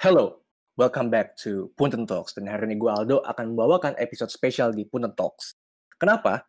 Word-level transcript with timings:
Hello, 0.00 0.40
welcome 0.80 1.12
back 1.12 1.36
to 1.36 1.68
Punten 1.76 2.08
Talks. 2.08 2.32
Dan 2.32 2.48
hari 2.48 2.72
ini 2.72 2.80
gue 2.80 2.88
Aldo 2.88 3.20
akan 3.20 3.52
membawakan 3.52 3.92
episode 4.00 4.32
spesial 4.32 4.72
di 4.72 4.88
Punten 4.88 5.12
Talks. 5.12 5.60
Kenapa? 6.00 6.48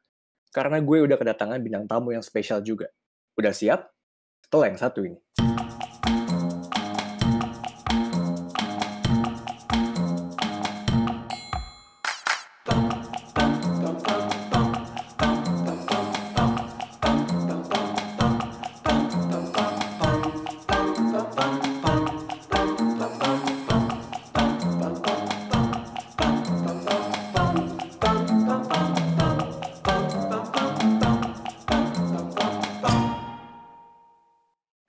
Karena 0.56 0.80
gue 0.80 1.04
udah 1.04 1.20
kedatangan 1.20 1.60
bintang 1.60 1.84
tamu 1.84 2.16
yang 2.16 2.24
spesial 2.24 2.64
juga. 2.64 2.88
Udah 3.36 3.52
siap? 3.52 3.92
Setelah 4.48 4.72
yang 4.72 4.79
satu 4.79 5.04
ini. 5.04 5.20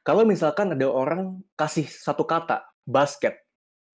Kalau 0.03 0.27
misalkan 0.27 0.75
ada 0.75 0.91
orang 0.91 1.39
kasih 1.55 1.87
satu 1.87 2.27
kata, 2.27 2.67
basket, 2.83 3.39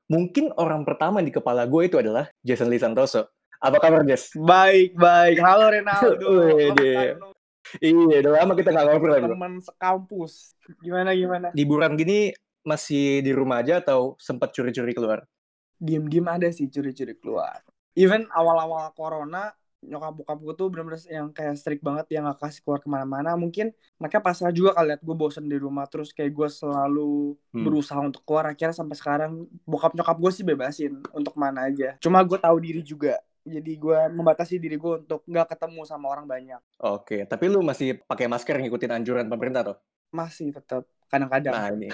mungkin 0.08 0.56
orang 0.56 0.88
pertama 0.88 1.20
di 1.20 1.36
kepala 1.36 1.68
gue 1.68 1.84
itu 1.84 2.00
adalah 2.00 2.32
Jason 2.40 2.72
Lee 2.72 2.80
Santoso. 2.80 3.28
Apa 3.60 3.76
kabar, 3.84 4.08
Jess? 4.08 4.32
Baik, 4.40 4.96
baik. 4.96 5.36
Halo 5.44 5.68
Renaldo. 5.68 6.32
Iya, 7.84 8.24
udah 8.24 8.32
lama 8.32 8.56
kita 8.56 8.72
nggak 8.72 8.86
ngobrol 8.96 9.20
bro. 9.20 9.36
Teman 9.36 9.54
sekampus. 9.60 10.56
Gimana 10.80 11.12
gimana? 11.12 11.52
Liburan 11.52 12.00
gini 12.00 12.32
masih 12.64 13.20
di 13.20 13.36
rumah 13.36 13.60
aja 13.60 13.84
atau 13.84 14.16
sempat 14.24 14.56
curi-curi 14.56 14.96
keluar? 14.96 15.28
Diem-diem 15.76 16.24
ada 16.32 16.48
sih 16.48 16.72
curi-curi 16.72 17.20
keluar. 17.20 17.60
Even 17.92 18.24
awal-awal 18.32 18.96
corona, 18.96 19.52
nyokap 19.78 20.14
bokap 20.18 20.38
gue 20.42 20.54
tuh 20.58 20.68
bener-bener 20.74 20.98
yang 21.06 21.30
kayak 21.30 21.54
strict 21.54 21.86
banget 21.86 22.10
yang 22.10 22.26
gak 22.26 22.42
kasih 22.42 22.66
keluar 22.66 22.82
ke 22.82 22.90
mana-mana. 22.90 23.38
Mungkin 23.38 23.70
mereka 23.98 24.18
pasrah 24.18 24.50
juga 24.50 24.74
kali 24.74 24.90
liat 24.90 25.02
gue 25.02 25.16
bosen 25.16 25.46
di 25.46 25.58
rumah. 25.58 25.86
Terus 25.86 26.10
kayak 26.12 26.34
gue 26.34 26.50
selalu 26.50 27.38
Hmm. 27.54 27.64
berusaha 27.64 28.00
untuk 28.02 28.26
keluar. 28.26 28.50
Akhirnya 28.50 28.74
sampai 28.74 28.98
sekarang 28.98 29.46
bokap 29.64 29.94
nyokap 29.94 30.18
gue 30.18 30.32
sih 30.34 30.42
bebasin 30.42 30.98
untuk 31.14 31.38
mana 31.38 31.70
aja. 31.70 31.94
Cuma 32.02 32.26
gue 32.26 32.38
tahu 32.38 32.58
diri 32.58 32.82
juga. 32.82 33.22
Jadi 33.48 33.80
gue 33.80 34.00
membatasi 34.12 34.60
diri 34.60 34.76
gue 34.76 34.94
untuk 35.08 35.24
nggak 35.24 35.56
ketemu 35.56 35.82
sama 35.88 36.12
orang 36.12 36.28
banyak. 36.28 36.60
Oke, 36.84 37.24
tapi 37.24 37.48
lu 37.48 37.64
masih 37.64 37.96
pakai 38.04 38.28
masker 38.28 38.60
ngikutin 38.60 38.92
anjuran 38.92 39.24
pemerintah 39.24 39.64
tuh? 39.64 39.78
Masih 40.12 40.52
tetap 40.52 40.84
kadang-kadang. 41.08 41.56
Nah 41.56 41.72
ini. 41.72 41.88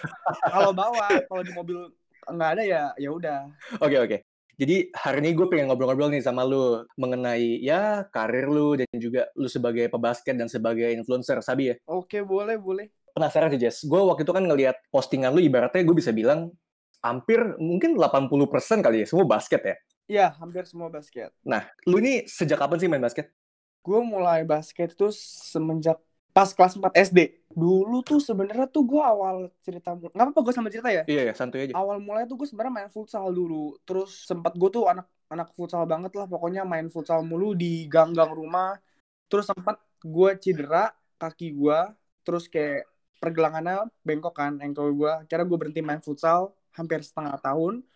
kalau 0.54 0.72
bawa, 0.72 1.12
kalau 1.28 1.42
di 1.44 1.52
mobil 1.52 1.76
nggak 2.24 2.50
ada 2.56 2.62
ya 2.64 2.82
ya 2.96 3.12
udah. 3.12 3.52
Oke 3.84 3.96
oke. 4.00 4.16
Jadi 4.54 4.94
hari 4.94 5.18
ini 5.18 5.30
gue 5.34 5.46
pengen 5.50 5.66
ngobrol-ngobrol 5.66 6.14
nih 6.14 6.22
sama 6.22 6.46
lu 6.46 6.86
mengenai 6.94 7.58
ya 7.58 8.06
karir 8.14 8.46
lu 8.46 8.78
dan 8.78 8.86
juga 8.94 9.26
lu 9.34 9.50
sebagai 9.50 9.90
pebasket 9.90 10.38
dan 10.38 10.46
sebagai 10.46 10.94
influencer, 10.94 11.42
Sabi 11.42 11.74
ya. 11.74 11.76
Oke, 11.90 12.22
boleh, 12.22 12.54
boleh. 12.54 12.86
Penasaran 13.10 13.50
sih 13.50 13.58
Jess, 13.58 13.82
gue 13.82 13.98
waktu 13.98 14.22
itu 14.22 14.30
kan 14.34 14.46
ngelihat 14.46 14.78
postingan 14.90 15.34
lu 15.34 15.42
ibaratnya 15.42 15.82
gue 15.82 15.96
bisa 15.98 16.14
bilang 16.14 16.54
hampir 17.02 17.38
mungkin 17.58 17.98
80% 17.98 18.82
kali 18.82 19.02
ya, 19.02 19.06
semua 19.10 19.26
basket 19.26 19.62
ya. 19.62 19.76
Iya, 20.04 20.26
hampir 20.38 20.68
semua 20.70 20.92
basket. 20.92 21.34
Nah, 21.42 21.66
lu 21.88 21.98
ini 21.98 22.28
sejak 22.28 22.58
kapan 22.60 22.78
sih 22.78 22.88
main 22.90 23.02
basket? 23.02 23.32
Gue 23.82 24.00
mulai 24.00 24.46
basket 24.46 24.94
itu 24.94 25.10
semenjak 25.50 25.98
pas 26.34 26.50
kelas 26.50 26.74
4 26.74 26.90
SD. 26.98 27.46
Dulu 27.54 28.02
tuh 28.02 28.18
sebenarnya 28.18 28.66
tuh 28.66 28.82
gue 28.82 28.98
awal 28.98 29.54
cerita, 29.62 29.94
nggak 29.94 30.10
apa-apa 30.10 30.40
gue 30.42 30.54
sama 30.58 30.66
cerita 30.66 30.90
ya. 30.90 31.06
Iya 31.06 31.30
ya, 31.30 31.34
santuy 31.38 31.70
aja. 31.70 31.78
Awal 31.78 32.02
mulai 32.02 32.26
tuh 32.26 32.34
gue 32.34 32.48
sebenarnya 32.50 32.74
main 32.74 32.90
futsal 32.90 33.30
dulu. 33.30 33.78
Terus 33.86 34.26
sempat 34.26 34.58
gue 34.58 34.66
tuh 34.66 34.90
anak 34.90 35.06
anak 35.30 35.54
futsal 35.54 35.86
banget 35.86 36.10
lah, 36.18 36.26
pokoknya 36.26 36.66
main 36.66 36.90
futsal 36.90 37.22
mulu 37.22 37.54
di 37.54 37.86
gang-gang 37.86 38.34
rumah. 38.34 38.74
Terus 39.30 39.46
sempat 39.46 39.78
gue 40.02 40.30
cedera 40.42 40.90
kaki 41.22 41.54
gue, 41.54 41.78
terus 42.26 42.50
kayak 42.50 42.90
pergelangannya 43.22 43.86
bengkok 44.02 44.34
kan 44.34 44.58
ankle 44.58 44.90
gue. 44.90 45.12
Akhirnya 45.22 45.46
gue 45.46 45.58
berhenti 45.62 45.80
main 45.86 46.02
futsal 46.02 46.50
hampir 46.74 47.06
setengah 47.06 47.38
tahun. 47.38 47.86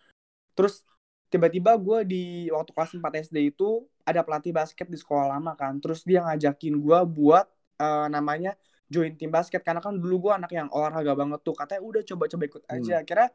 Terus 0.55 0.87
tiba-tiba 1.27 1.75
gue 1.75 2.07
di 2.07 2.23
waktu 2.55 2.71
kelas 2.71 2.95
4 2.95 3.27
SD 3.27 3.51
itu 3.51 3.83
ada 4.07 4.23
pelatih 4.23 4.55
basket 4.55 4.87
di 4.87 4.95
sekolah 4.95 5.27
lama 5.27 5.53
kan. 5.59 5.75
Terus 5.83 6.07
dia 6.07 6.23
ngajakin 6.23 6.79
gue 6.79 6.99
buat 7.03 7.45
eh, 7.79 8.07
namanya 8.11 8.53
join 8.89 9.13
tim 9.15 9.29
basket 9.31 9.61
karena 9.61 9.79
kan 9.79 9.95
dulu 9.95 10.29
gue 10.29 10.33
anak 10.35 10.51
yang 10.51 10.67
olahraga 10.69 11.13
banget 11.15 11.39
tuh. 11.41 11.55
Katanya 11.55 11.81
udah 11.85 12.01
coba-coba 12.03 12.43
ikut 12.45 12.63
aja. 12.67 12.93
Akhirnya 13.01 13.29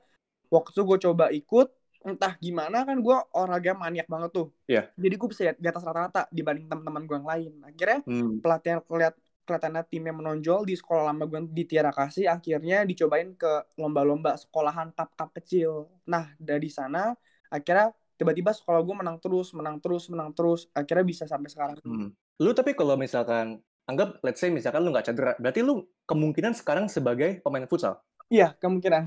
waktu 0.53 0.71
itu 0.75 0.83
gue 0.85 0.99
coba 1.11 1.25
ikut 1.33 1.69
entah 2.05 2.37
gimana 2.37 2.85
kan 2.85 3.01
gue 3.01 3.17
olahraga 3.33 3.73
maniak 3.73 4.05
banget 4.05 4.31
tuh. 4.35 4.53
Iya. 4.69 4.93
Jadi 4.93 5.15
gue 5.17 5.29
bisa 5.31 5.41
di 5.57 5.67
atas 5.71 5.81
rata-rata 5.81 6.29
dibanding 6.29 6.69
teman-teman 6.69 7.03
gue 7.09 7.17
yang 7.17 7.29
lain. 7.29 7.53
Akhirnya 7.65 7.99
Hmm. 8.05 8.39
pelatihan 8.45 8.85
keliat 8.85 9.15
kelihatannya 9.45 9.85
timnya 9.93 10.13
menonjol 10.17 10.65
di 10.65 10.73
sekolah 10.73 11.13
lama 11.13 11.29
gue 11.29 11.53
di 11.53 11.69
Tiara 11.69 11.93
Kasih 11.93 12.33
akhirnya 12.33 12.81
dicobain 12.89 13.37
ke 13.37 13.77
lomba-lomba 13.77 14.41
sekolahan 14.41 14.89
cup-cup 14.97 15.37
kecil 15.37 15.85
nah 16.09 16.33
dari 16.41 16.73
sana 16.73 17.13
akhirnya 17.53 17.93
tiba-tiba 18.17 18.57
sekolah 18.57 18.81
gue 18.81 18.97
menang 19.05 19.21
terus 19.21 19.53
menang 19.53 19.85
terus 19.85 20.09
menang 20.09 20.33
terus 20.33 20.65
akhirnya 20.73 21.05
bisa 21.05 21.29
sampai 21.29 21.53
sekarang 21.53 21.77
Hmm. 21.85 22.09
Lu 22.41 22.57
tapi 22.57 22.73
kalau 22.73 22.97
misalkan 22.97 23.61
anggap 23.91 24.21
let's 24.25 24.41
say 24.41 24.49
misalkan 24.49 24.83
lu 24.85 24.91
nggak 24.93 25.07
cedera, 25.13 25.33
berarti 25.41 25.61
lu 25.65 25.85
kemungkinan 26.09 26.53
sekarang 26.57 26.87
sebagai 26.89 27.41
pemain 27.45 27.67
futsal. 27.69 28.01
iya 28.33 28.57
kemungkinan 28.57 29.05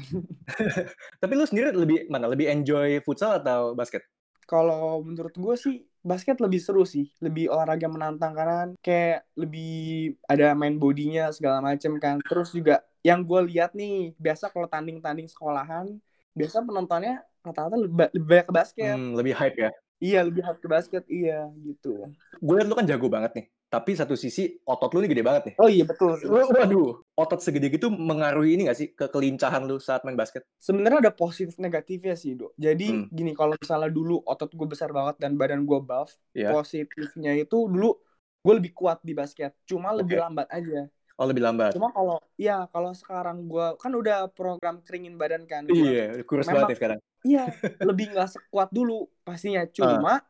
Tapi 1.22 1.34
lu 1.34 1.44
sendiri 1.50 1.74
lebih 1.74 2.06
mana? 2.08 2.30
Lebih 2.30 2.48
enjoy 2.54 3.02
futsal 3.02 3.42
atau 3.42 3.74
basket? 3.74 4.06
kalau 4.48 5.04
menurut 5.04 5.36
gue 5.36 5.56
sih 5.60 5.76
basket 6.00 6.40
lebih 6.40 6.64
seru 6.64 6.88
sih 6.88 7.12
lebih 7.20 7.52
olahraga 7.52 7.92
menantang 7.92 8.32
karena 8.32 8.54
kan 8.64 8.70
kayak 8.80 9.28
lebih 9.36 10.16
ada 10.24 10.56
main 10.56 10.80
bodinya 10.80 11.28
segala 11.36 11.60
macem 11.60 12.00
kan 12.00 12.24
terus 12.24 12.56
juga 12.56 12.80
yang 13.04 13.28
gue 13.28 13.44
lihat 13.52 13.76
nih 13.76 14.16
biasa 14.16 14.48
kalau 14.48 14.72
tanding-tanding 14.72 15.28
sekolahan 15.28 16.00
biasa 16.32 16.64
penontonnya 16.64 17.28
rata-rata 17.44 17.76
lebih, 17.76 18.08
lebih 18.16 18.28
banyak 18.28 18.46
ke 18.48 18.54
basket 18.56 18.96
Hmm, 18.96 19.12
lebih 19.20 19.34
hype 19.36 19.58
ya. 19.60 19.72
Iya 19.98 20.20
lebih 20.30 20.46
hype 20.46 20.62
ke 20.62 20.70
basket 20.70 21.04
iya 21.10 21.50
gitu. 21.66 22.06
Gue 22.38 22.54
liat 22.62 22.70
lu 22.70 22.78
kan 22.78 22.86
jago 22.86 23.10
banget 23.10 23.32
nih. 23.34 23.46
Tapi 23.68 24.00
satu 24.00 24.16
sisi 24.16 24.48
otot 24.64 24.96
lu 24.96 25.04
nih 25.04 25.12
gede 25.12 25.24
banget 25.28 25.44
nih. 25.52 25.56
Oh 25.60 25.68
iya 25.68 25.84
betul. 25.84 26.16
Lu- 26.24 26.48
Waduh, 26.48 27.04
otot 27.14 27.44
segede 27.44 27.68
gitu 27.68 27.92
mengaruhi 27.92 28.56
ini 28.56 28.72
gak 28.72 28.80
sih 28.80 28.88
ke 28.96 29.12
kelincahan 29.12 29.68
lu 29.68 29.76
saat 29.76 30.08
main 30.08 30.16
basket? 30.16 30.48
Sebenarnya 30.56 31.04
ada 31.04 31.12
positif 31.12 31.60
negatifnya 31.60 32.16
sih 32.16 32.32
dok. 32.32 32.56
Jadi 32.56 32.88
Hmm. 32.88 33.12
gini 33.12 33.36
kalau 33.36 33.60
misalnya 33.60 33.92
dulu 33.92 34.24
otot 34.24 34.48
gue 34.48 34.68
besar 34.68 34.96
banget 34.96 35.20
dan 35.20 35.36
badan 35.36 35.68
gue 35.68 35.80
buff, 35.84 36.16
Iya. 36.32 36.56
positifnya 36.56 37.36
itu 37.36 37.68
dulu 37.68 38.00
gue 38.40 38.54
lebih 38.56 38.72
kuat 38.72 39.04
di 39.04 39.12
basket. 39.12 39.52
Cuma 39.68 39.92
lebih 39.92 40.16
Oke. 40.16 40.24
lambat 40.24 40.48
aja. 40.48 40.88
Oh 41.18 41.28
lebih 41.28 41.44
lambat. 41.44 41.76
Cuma 41.76 41.92
kalau 41.92 42.24
ya 42.40 42.72
kalau 42.72 42.96
sekarang 42.96 43.52
gue 43.52 43.68
kan 43.84 43.92
udah 43.92 44.32
program 44.32 44.80
keringin 44.80 45.20
badan 45.20 45.44
kan. 45.44 45.68
gua. 45.68 45.76
Iya, 45.76 46.24
kurus 46.24 46.48
banget 46.48 46.72
ya 46.72 46.78
sekarang. 46.80 47.00
Iya 47.26 47.44
lebih 47.84 48.16
nggak 48.16 48.30
sekuat 48.32 48.72
dulu 48.72 49.12
pastinya. 49.28 49.68
Cuma 49.76 50.24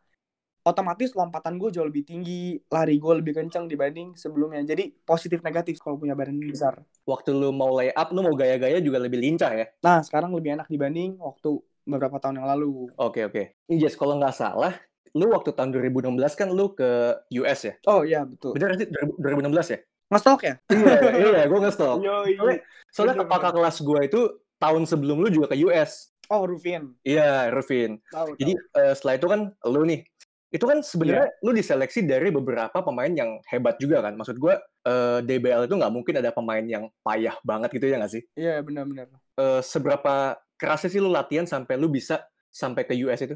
otomatis 0.68 1.16
lompatan 1.16 1.56
gue 1.56 1.72
jauh 1.72 1.88
lebih 1.88 2.04
tinggi, 2.04 2.60
lari 2.68 3.00
gue 3.00 3.14
lebih 3.16 3.32
kencang 3.34 3.66
dibanding 3.66 4.14
sebelumnya. 4.14 4.60
Jadi 4.68 4.92
positif 5.02 5.40
negatif 5.40 5.80
kalau 5.80 5.96
punya 5.96 6.12
badan 6.12 6.36
besar. 6.38 6.84
Waktu 7.08 7.32
lu 7.32 7.56
mau 7.56 7.72
lay 7.72 7.90
up, 7.90 8.12
lu 8.12 8.20
mau 8.20 8.36
gaya-gaya 8.36 8.84
juga 8.84 9.00
lebih 9.00 9.18
lincah 9.18 9.56
ya. 9.56 9.66
Nah, 9.80 10.04
sekarang 10.04 10.36
lebih 10.36 10.60
enak 10.60 10.68
dibanding 10.68 11.16
waktu 11.18 11.56
beberapa 11.88 12.20
tahun 12.20 12.44
yang 12.44 12.48
lalu. 12.52 12.92
Oke, 13.00 13.24
oke. 13.24 13.56
Ini 13.72 13.80
Jess, 13.80 13.96
kalau 13.96 14.20
nggak 14.20 14.36
salah, 14.36 14.76
lu 15.16 15.32
waktu 15.32 15.56
tahun 15.56 15.72
2016 15.72 16.36
kan 16.36 16.52
lu 16.52 16.76
ke 16.76 17.16
US 17.40 17.60
ya? 17.64 17.74
Oh 17.88 18.04
iya, 18.04 18.28
betul. 18.28 18.52
Bener 18.52 18.76
sih 18.76 18.92
2016 18.92 19.72
ya? 19.72 19.80
Ngestok 20.08 20.42
ya? 20.44 20.54
iya, 20.72 21.00
iya, 21.16 21.44
gue 21.48 21.60
nge-stop. 21.64 22.00
Yoi. 22.04 22.36
Soalnya- 22.36 22.64
Soalnya 22.88 23.16
kakak 23.24 23.54
kelas 23.56 23.78
gue 23.84 24.00
itu 24.04 24.22
tahun 24.58 24.84
sebelum 24.84 25.20
lu 25.20 25.28
juga 25.28 25.52
ke 25.52 25.60
US. 25.64 26.12
Oh, 26.28 26.44
Rufin. 26.44 26.92
Iya, 27.08 27.48
Rufin. 27.56 28.04
Jadi 28.36 28.52
eh, 28.52 28.94
setelah 28.96 29.16
itu 29.16 29.28
kan 29.28 29.42
lu 29.64 29.84
nih, 29.84 30.04
itu 30.48 30.64
kan 30.64 30.80
sebenarnya 30.80 31.28
lu 31.44 31.52
diseleksi 31.52 32.08
dari 32.08 32.32
beberapa 32.32 32.80
pemain 32.80 33.12
yang 33.12 33.44
hebat 33.52 33.76
juga 33.78 34.00
kan. 34.00 34.16
Maksud 34.16 34.40
gue 34.40 34.56
eh, 34.88 35.20
DBL 35.24 35.68
itu 35.68 35.76
nggak 35.76 35.94
mungkin 35.94 36.16
ada 36.24 36.32
pemain 36.32 36.64
yang 36.64 36.88
payah 37.04 37.36
banget 37.44 37.70
gitu 37.76 37.86
ya 37.92 38.00
nggak 38.00 38.14
sih? 38.16 38.24
Iya, 38.40 38.64
benar-benar. 38.64 39.12
Eh, 39.36 39.62
seberapa 39.62 40.40
kerasnya 40.56 40.90
sih 40.90 41.02
lu 41.04 41.12
latihan 41.12 41.44
sampai 41.44 41.76
lu 41.76 41.92
bisa 41.92 42.24
sampai 42.48 42.88
ke 42.88 42.96
US 43.04 43.20
itu? 43.22 43.36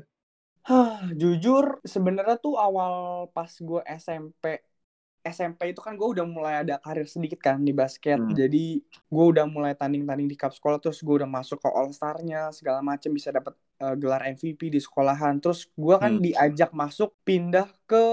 Hah, 0.62 1.10
jujur 1.18 1.82
sebenarnya 1.82 2.38
tuh 2.38 2.56
awal 2.56 3.26
pas 3.34 3.50
gue 3.50 3.82
SMP 3.98 4.62
SMP 5.22 5.70
itu 5.70 5.82
kan 5.86 5.94
gue 5.94 6.08
udah 6.18 6.26
mulai 6.26 6.66
ada 6.66 6.82
karir 6.82 7.06
sedikit 7.06 7.38
kan 7.38 7.62
di 7.62 7.70
basket. 7.72 8.18
Hmm. 8.18 8.34
Jadi 8.34 8.82
gue 8.82 9.26
udah 9.32 9.46
mulai 9.46 9.78
tanding-tanding 9.78 10.26
di 10.26 10.34
cup 10.34 10.50
sekolah 10.52 10.82
terus 10.82 11.02
gue 11.06 11.16
udah 11.22 11.30
masuk 11.30 11.62
ke 11.62 11.70
All 11.70 11.94
Star-nya 11.94 12.50
segala 12.50 12.82
macem 12.82 13.14
bisa 13.14 13.30
dapat 13.30 13.54
eh, 13.82 13.96
gelar 14.02 14.26
MVP 14.26 14.74
di 14.74 14.82
sekolahan. 14.82 15.38
Terus 15.38 15.70
gue 15.74 15.96
kan 16.02 16.18
Hmm. 16.18 16.24
diajak 16.26 16.74
masuk 16.74 17.14
pindah 17.22 17.70
ke 17.86 18.04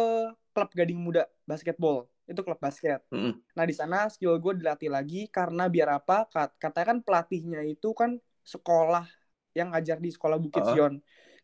klub 0.53 0.71
Gading 0.75 1.01
Muda 1.01 1.25
basketball. 1.49 2.05
Itu 2.29 2.45
klub 2.45 2.61
basket. 2.61 3.01
Mm-mm. 3.09 3.41
Nah, 3.57 3.65
di 3.65 3.73
sana 3.73 4.05
skill 4.13 4.37
gue 4.37 4.61
dilatih 4.61 4.93
lagi 4.93 5.33
karena 5.33 5.65
biar 5.73 5.97
apa? 5.97 6.29
Kat- 6.29 6.61
Katanya 6.61 6.93
kan 6.93 6.99
pelatihnya 7.01 7.65
itu 7.65 7.97
kan 7.97 8.21
sekolah 8.45 9.09
yang 9.57 9.73
ngajar 9.73 9.97
di 9.97 10.13
sekolah 10.13 10.37
Bukit 10.37 10.61
Heeh. 10.61 10.77
Sion. 10.77 10.95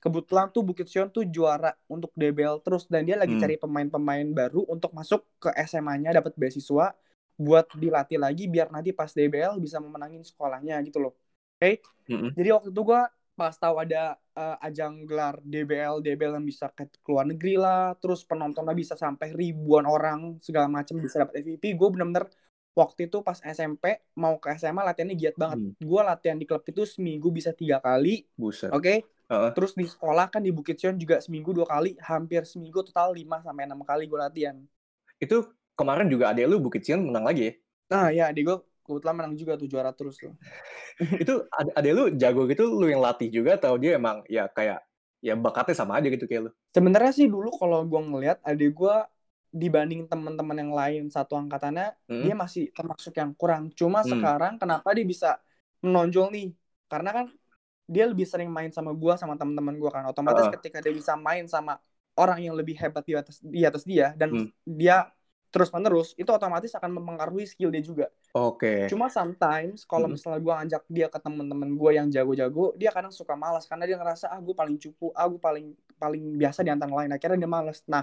Kebetulan 0.05 0.53
tuh 0.53 0.61
Bukit 0.61 0.85
Sion 0.85 1.09
tuh 1.09 1.25
juara 1.25 1.73
untuk 1.89 2.13
DBL 2.13 2.61
terus 2.61 2.85
dan 2.93 3.09
dia 3.09 3.17
lagi 3.17 3.33
Hmm. 3.33 3.41
cari 3.41 3.57
pemain-pemain 3.57 4.29
baru 4.37 4.69
untuk 4.69 4.93
masuk 4.93 5.25
ke 5.41 5.49
SMA-nya 5.65 6.13
dapat 6.13 6.37
beasiswa 6.37 6.93
buat 7.35 7.67
dilatih 7.73 8.21
lagi 8.21 8.45
biar 8.47 8.69
nanti 8.69 8.93
pas 8.93 9.09
DBL 9.11 9.57
bisa 9.59 9.81
memenangin 9.81 10.21
sekolahnya 10.21 10.77
gitu 10.85 11.01
loh. 11.01 11.17
Oke. 11.57 11.81
Mm-mm. 12.07 12.37
Jadi 12.37 12.49
waktu 12.53 12.69
itu 12.69 12.83
gua 12.85 13.09
pas 13.35 13.57
tahu 13.57 13.83
ada 13.83 14.15
eh, 14.37 14.57
ajang 14.63 15.09
gelar 15.09 15.41
DBL, 15.43 15.99
DBL 15.99 16.39
yang 16.39 16.47
bisa 16.47 16.71
ke 16.71 16.87
luar 17.11 17.27
negeri 17.27 17.59
lah, 17.59 17.97
terus 17.99 18.23
penontonnya 18.23 18.77
bisa 18.77 18.95
sampai 18.95 19.35
ribuan 19.35 19.89
orang 19.89 20.39
segala 20.39 20.71
macam 20.71 21.01
bisa 21.03 21.25
dapat 21.25 21.43
MVP, 21.43 21.75
gue 21.75 21.89
bener-bener 21.91 22.31
waktu 22.75 23.07
itu 23.11 23.23
pas 23.27 23.39
SMP 23.43 24.03
mau 24.19 24.39
ke 24.39 24.55
SMA 24.55 24.83
latihannya 24.87 25.19
giat 25.19 25.35
banget. 25.35 25.59
Hmm. 25.63 25.75
Gue 25.83 26.01
latihan 26.03 26.39
di 26.39 26.47
klub 26.47 26.63
itu 26.63 26.83
seminggu 26.87 27.31
bisa 27.35 27.51
tiga 27.51 27.83
kali, 27.83 28.23
Buset. 28.39 28.71
Terus 29.29 29.73
di 29.73 29.87
sekolah 29.89 30.29
kan 30.29 30.45
di 30.45 30.53
Bukit 30.53 30.77
Sion 30.77 30.97
juga 31.01 31.19
seminggu 31.19 31.51
dua 31.57 31.65
kali, 31.65 31.97
hampir 32.05 32.45
seminggu 32.45 32.85
total 32.85 33.17
5 33.17 33.41
sampai 33.41 33.65
enam 33.65 33.81
kali 33.83 34.05
gue 34.05 34.19
latihan. 34.21 34.57
Itu 35.19 35.51
kemarin 35.75 36.07
juga 36.13 36.31
adek 36.31 36.45
lu 36.47 36.61
Bukit 36.61 36.85
Sion 36.85 37.03
menang 37.09 37.25
lagi 37.25 37.43
ya. 37.49 37.53
Nah 37.91 38.07
ya, 38.13 38.27
di 38.31 38.45
gue 38.45 38.57
kebetulan 38.85 39.17
menang 39.17 39.35
juga 39.35 39.57
tuh 39.57 39.67
juara 39.67 39.91
terus 39.97 40.21
tuh. 40.21 40.35
itu 41.23 41.35
ade- 41.51 41.75
adek 41.75 41.93
lu 41.97 42.05
jago 42.15 42.45
gitu 42.47 42.65
lu 42.69 42.87
yang 42.87 43.03
latih 43.03 43.33
juga 43.33 43.57
atau 43.59 43.75
dia 43.81 43.97
emang 43.99 44.23
ya 44.31 44.47
kayak 44.47 44.85
ya 45.25 45.35
bakatnya 45.35 45.75
sama 45.75 45.99
aja 45.99 46.13
gitu 46.13 46.29
kayak 46.29 46.43
lu. 46.47 46.51
Sebenarnya 46.71 47.13
sih 47.17 47.27
dulu 47.27 47.49
kalau 47.57 47.83
gue 47.89 48.01
ngeliat 48.01 48.39
adik 48.45 48.77
gue 48.77 48.97
dibanding 49.55 50.11
teman-teman 50.11 50.57
yang 50.59 50.73
lain 50.75 51.03
satu 51.09 51.39
angkatannya 51.39 51.95
Hmm. 52.11 52.23
dia 52.27 52.35
masih 52.37 52.69
termasuk 52.75 53.15
yang 53.17 53.33
kurang. 53.35 53.71
Cuma 53.73 54.03
Hmm. 54.05 54.11
sekarang 54.13 54.55
kenapa 54.61 54.93
dia 54.93 55.07
bisa 55.07 55.39
menonjol 55.81 56.29
nih? 56.35 56.49
Karena 56.91 57.11
kan 57.15 57.27
dia 57.85 58.05
lebih 58.09 58.25
sering 58.25 58.49
main 58.49 58.73
sama 58.73 58.91
gua 58.97 59.15
sama 59.21 59.37
teman-teman 59.37 59.77
gua 59.77 59.91
kan. 59.93 60.03
Otomatis 60.09 60.45
Heeh. 60.49 60.55
ketika 60.59 60.79
dia 60.81 60.93
bisa 60.93 61.15
main 61.17 61.45
sama 61.49 61.79
orang 62.17 62.41
yang 62.47 62.55
lebih 62.55 62.79
hebat 62.79 63.03
di 63.05 63.15
atas 63.19 63.43
di 63.43 63.63
atas 63.67 63.83
dia 63.85 64.15
dan 64.15 64.31
Hmm. 64.33 64.49
dia 64.65 65.11
terus 65.55 65.71
menerus 65.71 66.19
itu 66.19 66.27
otomatis 66.35 66.75
akan 66.75 66.91
mempengaruhi 66.99 67.47
skill 67.47 67.71
dia 67.71 67.83
juga. 67.83 68.07
Oke. 68.35 68.91
Cuma 68.91 69.07
sometimes 69.07 69.87
kalau 69.87 70.11
Hmm. 70.11 70.19
misalnya 70.19 70.41
gua 70.43 70.55
ngajak 70.63 70.83
dia 70.91 71.07
ke 71.07 71.19
teman-teman 71.23 71.71
gua 71.79 71.91
yang 71.95 72.11
jago-jago, 72.11 72.75
dia 72.75 72.91
kadang 72.91 73.15
suka 73.15 73.39
malas 73.39 73.65
karena 73.71 73.87
dia 73.87 73.95
ngerasa 73.95 74.27
ah 74.35 74.41
gue 74.43 74.55
paling 74.55 74.77
cupu, 74.83 75.15
ah 75.15 75.31
gue 75.31 75.39
paling 75.39 75.71
paling 75.95 76.23
biasa 76.35 76.67
di 76.67 76.71
antara 76.75 76.91
lain. 76.91 77.11
Akhirnya 77.15 77.47
dia 77.47 77.51
malas. 77.51 77.81
Nah, 77.87 78.03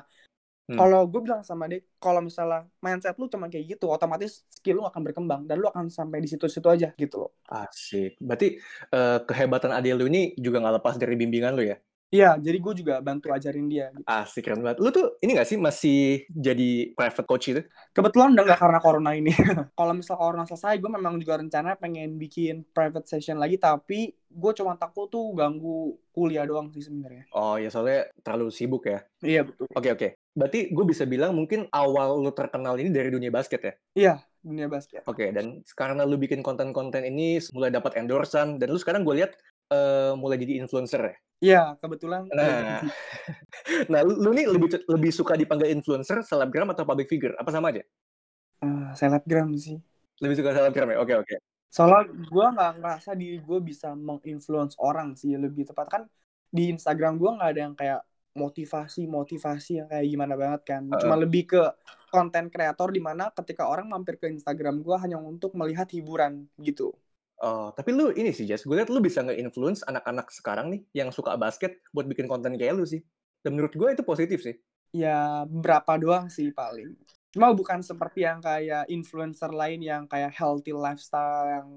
Hmm. 0.69 0.77
kalau 0.77 1.03
gue 1.09 1.21
bilang 1.25 1.41
sama 1.41 1.67
dia, 1.67 1.81
kalau 1.97 2.21
misalnya 2.21 2.69
mindset 2.79 3.17
lu 3.17 3.27
cuma 3.27 3.49
kayak 3.49 3.75
gitu, 3.75 3.89
otomatis 3.89 4.45
skill 4.47 4.79
lu 4.79 4.85
akan 4.87 5.01
berkembang 5.03 5.41
dan 5.49 5.57
lu 5.59 5.67
akan 5.67 5.89
sampai 5.89 6.21
di 6.21 6.29
situ-situ 6.29 6.67
aja 6.69 6.93
gitu 6.95 7.27
loh. 7.27 7.31
Asik. 7.49 8.15
Berarti 8.21 8.61
eh, 8.93 9.19
kehebatan 9.25 9.73
adek 9.73 9.93
lu 9.97 10.05
ini 10.07 10.37
juga 10.37 10.61
nggak 10.61 10.75
lepas 10.79 10.95
dari 11.01 11.17
bimbingan 11.17 11.57
lu 11.57 11.65
ya? 11.65 11.77
Iya, 12.11 12.35
jadi 12.35 12.57
gue 12.59 12.73
juga 12.83 12.99
bantu 12.99 13.31
ajarin 13.31 13.71
dia. 13.71 13.87
gitu. 13.95 14.03
Asik 14.03 14.43
keren 14.43 14.59
banget. 14.59 14.83
Lu 14.83 14.91
tuh 14.91 15.15
ini 15.23 15.31
gak 15.31 15.47
sih 15.47 15.55
masih 15.55 16.27
jadi 16.27 16.91
private 16.91 17.23
coach 17.23 17.55
itu? 17.55 17.63
Kebetulan 17.95 18.35
udah 18.35 18.43
nggak 18.51 18.59
karena 18.59 18.79
corona 18.83 19.11
ini. 19.15 19.31
kalau 19.79 19.95
misalnya 19.95 20.19
corona 20.19 20.43
selesai, 20.43 20.75
gue 20.75 20.91
memang 20.91 21.15
juga 21.23 21.39
rencana 21.39 21.79
pengen 21.79 22.19
bikin 22.19 22.67
private 22.75 23.07
session 23.07 23.39
lagi, 23.39 23.55
tapi 23.55 24.11
gue 24.11 24.51
cuma 24.59 24.75
takut 24.75 25.07
tuh 25.07 25.31
ganggu 25.31 25.95
kuliah 26.11 26.43
doang 26.43 26.67
sih 26.75 26.83
sebenarnya. 26.83 27.31
Oh 27.31 27.55
ya 27.55 27.71
soalnya 27.71 28.11
terlalu 28.19 28.51
sibuk 28.51 28.91
ya. 28.91 28.99
Iya 29.23 29.47
betul. 29.47 29.71
Oke 29.71 29.89
oke. 29.95 30.07
Berarti 30.35 30.59
gue 30.67 30.85
bisa 30.87 31.07
bilang 31.07 31.31
mungkin 31.31 31.71
awal 31.71 32.19
lu 32.19 32.31
terkenal 32.35 32.75
ini 32.75 32.91
dari 32.91 33.07
dunia 33.07 33.31
basket 33.31 33.61
ya? 33.63 33.73
Iya, 33.95 34.13
dunia 34.43 34.67
basket. 34.67 35.03
Oke, 35.07 35.31
dan 35.31 35.63
karena 35.75 36.03
lu 36.03 36.19
bikin 36.19 36.43
konten-konten 36.43 37.07
ini 37.07 37.39
mulai 37.55 37.71
dapat 37.71 37.99
endorsan 37.99 38.59
dan 38.59 38.67
lu 38.67 38.79
sekarang 38.79 39.07
gue 39.07 39.15
lihat 39.23 39.31
eh, 39.71 40.11
mulai 40.15 40.35
jadi 40.35 40.59
influencer 40.59 41.03
ya. 41.03 41.15
Iya, 41.41 41.73
kebetulan. 41.81 42.29
Nah, 42.29 42.85
nah 43.91 43.99
lu, 44.05 44.13
lu 44.21 44.29
nih 44.29 44.45
lebih 44.45 44.85
lebih 44.85 45.11
suka 45.11 45.33
dipanggil 45.33 45.73
influencer, 45.73 46.21
selebgram 46.21 46.69
atau 46.69 46.85
public 46.85 47.09
figure? 47.09 47.33
Apa 47.41 47.49
sama 47.49 47.73
aja? 47.73 47.81
Eh, 48.61 48.89
selebgram 48.93 49.49
sih. 49.57 49.81
Lebih 50.21 50.37
suka 50.37 50.53
selebgram 50.53 50.93
ya? 50.93 51.01
Oke 51.01 51.17
oke. 51.17 51.35
Soalnya 51.73 52.13
gue 52.13 52.45
nggak 52.45 52.71
ngerasa 52.77 53.11
diri 53.17 53.41
gue 53.41 53.59
bisa 53.65 53.97
menginfluence 53.97 54.77
orang 54.77 55.17
sih 55.17 55.33
lebih 55.33 55.65
tepat 55.65 55.87
kan 55.89 56.03
di 56.51 56.69
Instagram 56.69 57.17
gue 57.17 57.31
nggak 57.31 57.49
ada 57.57 57.61
yang 57.63 57.73
kayak 57.73 58.01
motivasi 58.31 59.07
motivasi 59.09 59.81
yang 59.81 59.87
kayak 59.89 60.05
gimana 60.07 60.33
banget 60.37 60.61
kan. 60.61 60.83
Cuma 61.01 61.17
lebih 61.17 61.57
ke 61.57 61.61
konten 62.13 62.53
kreator 62.53 62.93
di 62.93 63.01
mana 63.01 63.33
ketika 63.33 63.65
orang 63.65 63.89
mampir 63.89 64.21
ke 64.21 64.29
Instagram 64.29 64.85
gue 64.85 64.95
hanya 64.99 65.17
untuk 65.17 65.57
melihat 65.57 65.89
hiburan 65.89 66.45
gitu. 66.61 66.93
Oh, 67.41 67.73
tapi 67.73 67.89
lu 67.89 68.13
ini 68.13 68.29
sih, 68.29 68.45
Jess. 68.45 68.69
Gue 68.69 68.77
liat 68.77 68.93
lu 68.93 69.01
bisa 69.01 69.25
nge-influence 69.25 69.81
anak-anak 69.89 70.29
sekarang 70.29 70.69
nih 70.69 70.81
yang 70.93 71.09
suka 71.09 71.33
basket 71.41 71.81
buat 71.89 72.05
bikin 72.05 72.29
konten 72.29 72.53
kayak 72.53 72.77
lu 72.77 72.85
sih. 72.85 73.01
Dan 73.41 73.57
menurut 73.57 73.73
gue 73.73 73.89
itu 73.89 74.05
positif 74.05 74.45
sih. 74.45 74.53
Ya 74.93 75.41
berapa 75.49 75.97
doang 75.97 76.29
sih 76.29 76.53
paling. 76.53 76.93
Cuma 77.33 77.49
bukan 77.57 77.81
seperti 77.81 78.29
yang 78.29 78.45
kayak 78.45 78.85
influencer 78.93 79.49
lain 79.49 79.81
yang 79.81 80.05
kayak 80.05 80.29
healthy 80.37 80.69
lifestyle 80.69 81.49
yang 81.49 81.67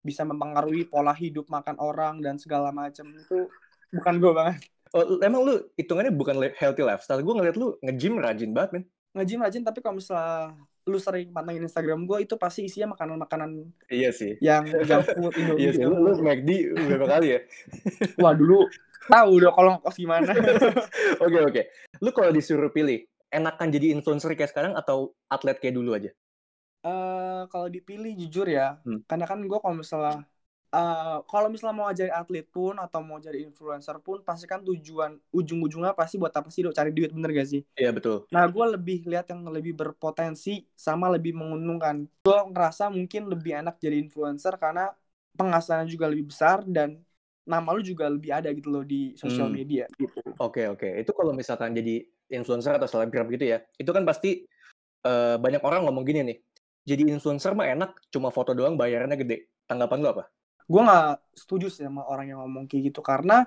bisa 0.00 0.24
mempengaruhi 0.24 0.88
pola 0.88 1.12
hidup 1.12 1.44
makan 1.52 1.76
orang 1.76 2.24
dan 2.24 2.40
segala 2.40 2.72
macam 2.72 3.12
itu 3.12 3.44
bukan 3.92 4.14
gue 4.16 4.32
banget. 4.32 4.56
Oh, 4.96 5.20
emang 5.20 5.44
lu 5.44 5.54
hitungannya 5.76 6.16
bukan 6.16 6.40
healthy 6.56 6.80
lifestyle. 6.80 7.20
Gue 7.20 7.34
ngeliat 7.36 7.60
lu 7.60 7.76
nge-gym 7.84 8.16
rajin 8.16 8.56
banget, 8.56 8.70
men. 8.80 8.84
Nge-gym 9.12 9.44
rajin 9.44 9.62
tapi 9.68 9.84
kalau 9.84 10.00
misalnya 10.00 10.56
lu 10.90 10.98
sering 10.98 11.30
pantengin 11.30 11.62
Instagram 11.62 12.02
gue 12.02 12.18
itu 12.20 12.34
pasti 12.34 12.66
isinya 12.66 12.92
makanan-makanan 12.92 13.70
Iya 13.86 14.10
sih. 14.10 14.34
yang 14.38 14.66
junk 14.82 15.06
food 15.08 15.32
Indomie 15.38 15.62
Iya 15.62 15.70
sih, 15.72 15.80
gitu. 15.80 15.88
lu, 15.88 16.04
lu 16.04 16.18
McD 16.18 16.50
berapa 16.74 17.06
kali 17.08 17.26
ya? 17.30 17.40
Wah 18.22 18.34
dulu 18.34 18.66
tahu 19.02 19.32
dong 19.38 19.54
kalau 19.54 19.70
ngkos 19.76 19.96
gimana. 19.96 20.30
Oke, 21.24 21.38
oke. 21.40 21.62
Lu 21.98 22.10
kalau 22.10 22.30
disuruh 22.30 22.68
pilih, 22.68 23.00
enakan 23.28 23.68
jadi 23.68 23.90
influencer 23.90 24.30
kayak 24.32 24.50
sekarang 24.50 24.72
atau 24.72 25.10
atlet 25.26 25.56
kayak 25.56 25.74
dulu 25.74 25.94
aja? 25.94 26.10
Eh 26.80 27.42
kalau 27.46 27.66
dipilih 27.66 28.14
jujur 28.16 28.46
ya, 28.46 28.78
Hmm. 28.82 29.02
karena 29.04 29.24
kan 29.24 29.38
gue 29.38 29.58
kalau 29.58 29.76
misalnya 29.76 30.24
eh 30.70 31.16
kalau 31.30 31.46
misalnya 31.52 31.76
mau 31.76 31.90
jadi 31.90 32.12
atlet 32.14 32.46
pun 32.46 32.74
atau 32.78 33.00
mau 33.02 33.18
jadi 33.18 33.38
influencer 33.42 33.96
pun 34.06 34.22
pasti 34.22 34.46
kan 34.46 34.60
tujuan 34.62 35.18
ujung-ujungnya 35.34 35.92
pasti 35.98 36.14
buat 36.22 36.30
apa 36.38 36.48
sih 36.52 36.62
dok 36.64 36.74
cari 36.78 36.90
duit 36.94 37.10
bener 37.16 37.30
gak 37.34 37.48
sih? 37.52 37.62
Iya, 37.78 37.90
betul. 37.96 38.16
Nah 38.34 38.44
gue 38.46 38.66
lebih 38.78 38.96
lihat 39.10 39.26
yang 39.32 39.42
lebih 39.50 39.74
berpotensi 39.74 40.62
sama 40.78 41.10
lebih 41.10 41.34
menguntungkan. 41.34 42.06
Gue 42.22 42.38
ngerasa 42.54 42.86
mungkin 42.94 43.26
lebih 43.32 43.52
enak 43.60 43.74
jadi 43.82 43.96
influencer 43.98 44.54
karena 44.62 44.94
penghasilannya 45.34 45.88
juga 45.90 46.06
lebih 46.12 46.30
besar 46.30 46.62
dan 46.66 47.02
nama 47.42 47.68
lu 47.74 47.82
juga 47.82 48.06
lebih 48.06 48.30
ada 48.30 48.48
gitu 48.54 48.68
loh 48.70 48.84
di 48.86 49.18
sosial 49.18 49.50
Hmm. 49.50 49.56
media 49.58 49.84
gitu. 49.98 50.22
Oke, 50.38 50.70
oke. 50.70 50.88
Itu 51.02 51.10
kalau 51.12 51.32
misalkan 51.34 51.74
jadi 51.74 52.06
influencer 52.30 52.78
atau 52.78 52.86
selebgram 52.86 53.26
gitu 53.34 53.44
ya, 53.50 53.58
itu 53.76 53.90
kan 53.90 54.06
pasti 54.06 54.46
eh, 55.06 55.36
banyak 55.40 55.62
orang 55.64 55.86
ngomong 55.88 56.04
gini 56.06 56.20
nih, 56.26 56.38
jadi 56.84 57.02
influencer 57.14 57.52
mah 57.56 57.68
enak, 57.72 57.90
cuma 58.12 58.28
foto 58.32 58.52
doang 58.56 58.76
bayarannya 58.76 59.16
gede. 59.20 59.48
Tanggapan 59.68 59.98
lu 60.02 60.08
apa? 60.12 60.24
Gue 60.70 60.80
nggak 60.86 61.06
setuju 61.34 61.66
sih 61.66 61.82
sama 61.82 62.06
orang 62.06 62.26
yang 62.30 62.38
ngomong 62.46 62.64
kayak 62.70 62.94
gitu 62.94 63.00
karena 63.02 63.42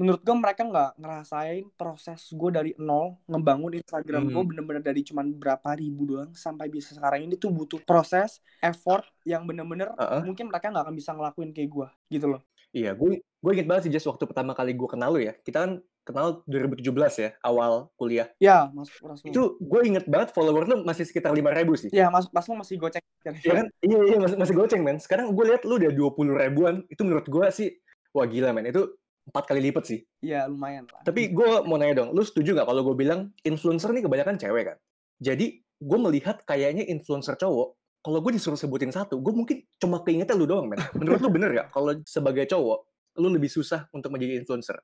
menurut 0.00 0.24
gue 0.24 0.34
mereka 0.34 0.62
nggak 0.66 0.90
ngerasain 0.98 1.64
proses 1.78 2.20
gue 2.32 2.50
dari 2.50 2.70
nol 2.80 3.22
ngebangun 3.30 3.78
Instagram 3.78 4.32
gue 4.32 4.42
Hmm. 4.42 4.48
bener-bener 4.50 4.82
dari 4.82 5.00
cuman 5.06 5.26
berapa 5.36 5.68
ribu 5.78 6.02
doang 6.16 6.32
sampai 6.34 6.66
bisa 6.72 6.96
sekarang 6.96 7.28
ini 7.28 7.36
tuh 7.38 7.52
butuh 7.52 7.78
proses 7.84 8.40
effort 8.64 9.04
yang 9.28 9.46
bener-bener 9.46 9.92
Heeh. 9.94 10.22
mungkin 10.26 10.50
mereka 10.50 10.72
nggak 10.72 10.84
akan 10.88 10.96
bisa 10.96 11.10
ngelakuin 11.14 11.50
kayak 11.54 11.70
gue 11.70 11.88
gitu 12.18 12.26
loh. 12.32 12.42
Iya, 12.72 12.96
gue 12.96 13.20
gue 13.20 13.50
inget 13.52 13.68
banget 13.68 13.82
sih 13.86 13.92
Jess 13.92 14.08
waktu 14.08 14.24
pertama 14.24 14.56
kali 14.56 14.72
gue 14.72 14.88
kenal 14.88 15.12
lu 15.12 15.20
ya. 15.20 15.36
Kita 15.36 15.68
kan 15.68 15.72
kenal 16.02 16.42
2017 16.50 17.22
ya, 17.22 17.30
awal 17.46 17.90
kuliah. 17.94 18.28
Ya 18.42 18.70
masuk 18.74 18.94
kelas 18.98 19.18
lu. 19.22 19.26
Itu 19.30 19.42
gue 19.62 19.80
inget 19.86 20.04
banget 20.10 20.34
follower 20.34 20.66
lu 20.66 20.76
masih 20.82 21.06
sekitar 21.06 21.30
5000 21.30 21.58
ribu 21.62 21.72
sih. 21.78 21.90
Ya 21.94 22.10
masuk 22.10 22.34
pas 22.34 22.46
lu 22.46 22.58
masih 22.58 22.76
goceng. 22.78 23.04
Iya 23.22 23.52
kan? 23.62 23.66
Iya, 23.78 23.98
iya 24.10 24.18
masih, 24.18 24.36
masih 24.38 24.54
goceng 24.58 24.82
men. 24.82 24.98
Sekarang 24.98 25.30
gue 25.30 25.44
lihat 25.46 25.62
lu 25.62 25.78
udah 25.78 25.90
20 25.94 26.42
ribuan. 26.42 26.74
Itu 26.90 27.06
menurut 27.06 27.26
gue 27.30 27.46
sih, 27.54 27.68
wah 28.10 28.26
gila 28.26 28.50
men. 28.50 28.66
Itu 28.66 28.98
empat 29.30 29.44
kali 29.46 29.60
lipat 29.70 29.84
sih. 29.86 30.02
Iya 30.18 30.50
lumayan 30.50 30.90
lah. 30.90 31.06
Tapi 31.06 31.30
gue 31.30 31.48
mau 31.62 31.78
nanya 31.78 32.02
dong, 32.02 32.10
lu 32.10 32.26
setuju 32.26 32.58
nggak 32.58 32.66
kalau 32.66 32.82
gue 32.82 32.96
bilang 32.98 33.30
influencer 33.46 33.94
nih 33.94 34.02
kebanyakan 34.02 34.34
cewek 34.34 34.74
kan? 34.74 34.78
Jadi 35.22 35.62
gue 35.62 35.98
melihat 35.98 36.42
kayaknya 36.42 36.86
influencer 36.90 37.38
cowok, 37.38 37.78
kalau 38.02 38.18
gue 38.18 38.34
disuruh 38.34 38.58
sebutin 38.58 38.90
satu, 38.90 39.22
gue 39.22 39.30
mungkin 39.30 39.62
cuma 39.78 40.02
keingetnya 40.02 40.34
lu 40.34 40.50
doang 40.50 40.66
men. 40.66 40.82
Menurut 40.98 41.22
lu 41.22 41.30
bener 41.30 41.54
gak? 41.54 41.70
Kalau 41.70 41.94
sebagai 42.02 42.50
cowok, 42.50 42.78
lu 43.22 43.30
lebih 43.30 43.46
susah 43.46 43.86
untuk 43.94 44.10
menjadi 44.10 44.42
influencer? 44.42 44.82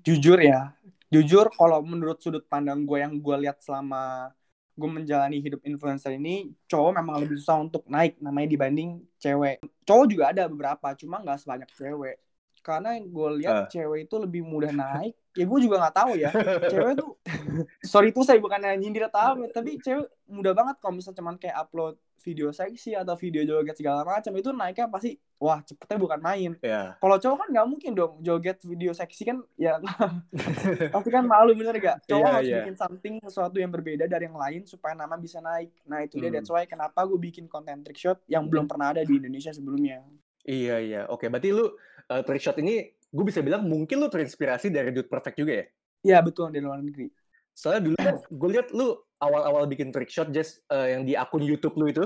Jujur 0.00 0.40
ya 0.40 0.72
jujur 1.12 1.52
kalau 1.52 1.84
menurut 1.84 2.16
sudut 2.24 2.40
pandang 2.48 2.88
gue 2.88 2.98
yang 3.04 3.12
gue 3.20 3.36
lihat 3.44 3.60
selama 3.60 4.32
gue 4.72 4.88
menjalani 4.88 5.36
hidup 5.44 5.60
influencer 5.68 6.16
ini 6.16 6.56
cowok 6.64 6.96
memang 6.96 7.20
lebih 7.20 7.36
susah 7.36 7.60
untuk 7.60 7.84
naik 7.84 8.16
namanya 8.24 8.48
dibanding 8.48 9.04
cewek. 9.20 9.60
Cowok 9.84 10.06
juga 10.08 10.24
ada 10.32 10.48
beberapa 10.48 10.96
cuma 10.96 11.20
nggak 11.20 11.38
sebanyak 11.44 11.68
cewek 11.76 12.16
karena 12.62 12.94
gue 12.96 13.26
Ah. 13.26 13.34
lihat 13.34 13.54
cewek 13.68 14.06
itu 14.06 14.16
lebih 14.16 14.42
mudah 14.42 14.70
naik 14.70 15.14
ya 15.32 15.44
gue 15.44 15.58
juga 15.60 15.76
nggak 15.78 15.96
tahu 15.96 16.12
ya 16.14 16.30
cewek 16.68 16.94
tuh 16.94 17.10
sorry 17.92 18.10
tuh 18.10 18.22
saya 18.22 18.38
bukan 18.38 18.62
nyindir 18.76 19.04
apa 19.04 19.34
tapi 19.50 19.76
cewek 19.76 20.06
mudah 20.26 20.52
banget 20.52 20.78
kalau 20.78 20.94
misalnya 20.94 21.18
cuman 21.18 21.36
kayak 21.36 21.58
upload 21.58 21.94
video 22.22 22.48
seksi 22.48 22.94
atau 22.94 23.18
video 23.18 23.42
joget 23.42 23.74
segala 23.74 24.06
macam 24.06 24.30
itu 24.32 24.46
naiknya 24.48 24.86
pasti 24.86 25.10
wah 25.36 25.58
cepetnya 25.58 25.98
bukan 25.98 26.22
main 26.22 26.54
Ya. 26.62 26.94
kalau 26.96 27.18
cowok 27.18 27.36
kan 27.36 27.48
nggak 27.50 27.66
mungkin 27.66 27.90
dong 27.92 28.12
joget 28.20 28.62
video 28.62 28.94
seksi 28.94 29.22
kan 29.24 29.42
ya 29.56 29.82
pasti 30.94 31.10
kan 31.10 31.24
malu 31.24 31.50
bener 31.52 31.74
gak 31.76 32.06
cowok 32.06 32.22
Iya, 32.22 32.30
harus 32.32 32.46
iya. 32.46 32.56
bikin 32.62 32.76
something 32.76 33.14
sesuatu 33.20 33.56
yang 33.56 33.68
berbeda 33.68 34.06
dari 34.06 34.24
yang 34.24 34.38
lain 34.38 34.62
supaya 34.64 34.94
nama 34.94 35.16
bisa 35.16 35.40
naik 35.40 35.74
nah 35.82 35.98
itu 36.00 36.16
dia 36.16 36.28
Hmm. 36.28 36.36
that's 36.36 36.46
why 36.48 36.62
kenapa 36.62 37.02
gue 37.02 37.18
bikin 37.18 37.46
konten 37.46 37.82
trick 37.82 37.98
shot 37.98 38.22
yang 38.26 38.46
belum 38.46 38.64
pernah 38.64 38.92
ada 38.92 39.02
di 39.02 39.18
Indonesia 39.18 39.50
sebelumnya 39.50 40.06
Iya, 40.42 40.82
iya. 40.82 41.00
Oke, 41.06 41.30
berarti 41.30 41.54
lu 41.54 41.70
uh, 42.12 42.20
trick 42.20 42.44
shot 42.44 42.60
ini 42.60 42.92
gue 42.92 43.24
bisa 43.24 43.40
bilang 43.40 43.64
mungkin 43.64 43.96
lu 43.96 44.12
terinspirasi 44.12 44.68
dari 44.68 44.92
Dude 44.92 45.08
Perfect 45.08 45.40
juga 45.40 45.64
ya? 45.64 45.66
ya 46.02 46.18
betul 46.20 46.52
dari 46.52 46.64
luar 46.64 46.84
negeri 46.84 47.08
Soalnya 47.52 47.82
dulu 47.84 47.96
kan 48.00 48.16
gue 48.16 48.48
lihat 48.48 48.68
lu 48.72 48.96
awal-awal 49.20 49.68
bikin 49.68 49.92
trick 49.92 50.08
shot 50.08 50.32
just 50.32 50.64
uh, 50.72 50.88
yang 50.88 51.04
di 51.04 51.14
akun 51.14 51.44
YouTube 51.44 51.76
lu 51.76 51.92
itu, 51.92 52.04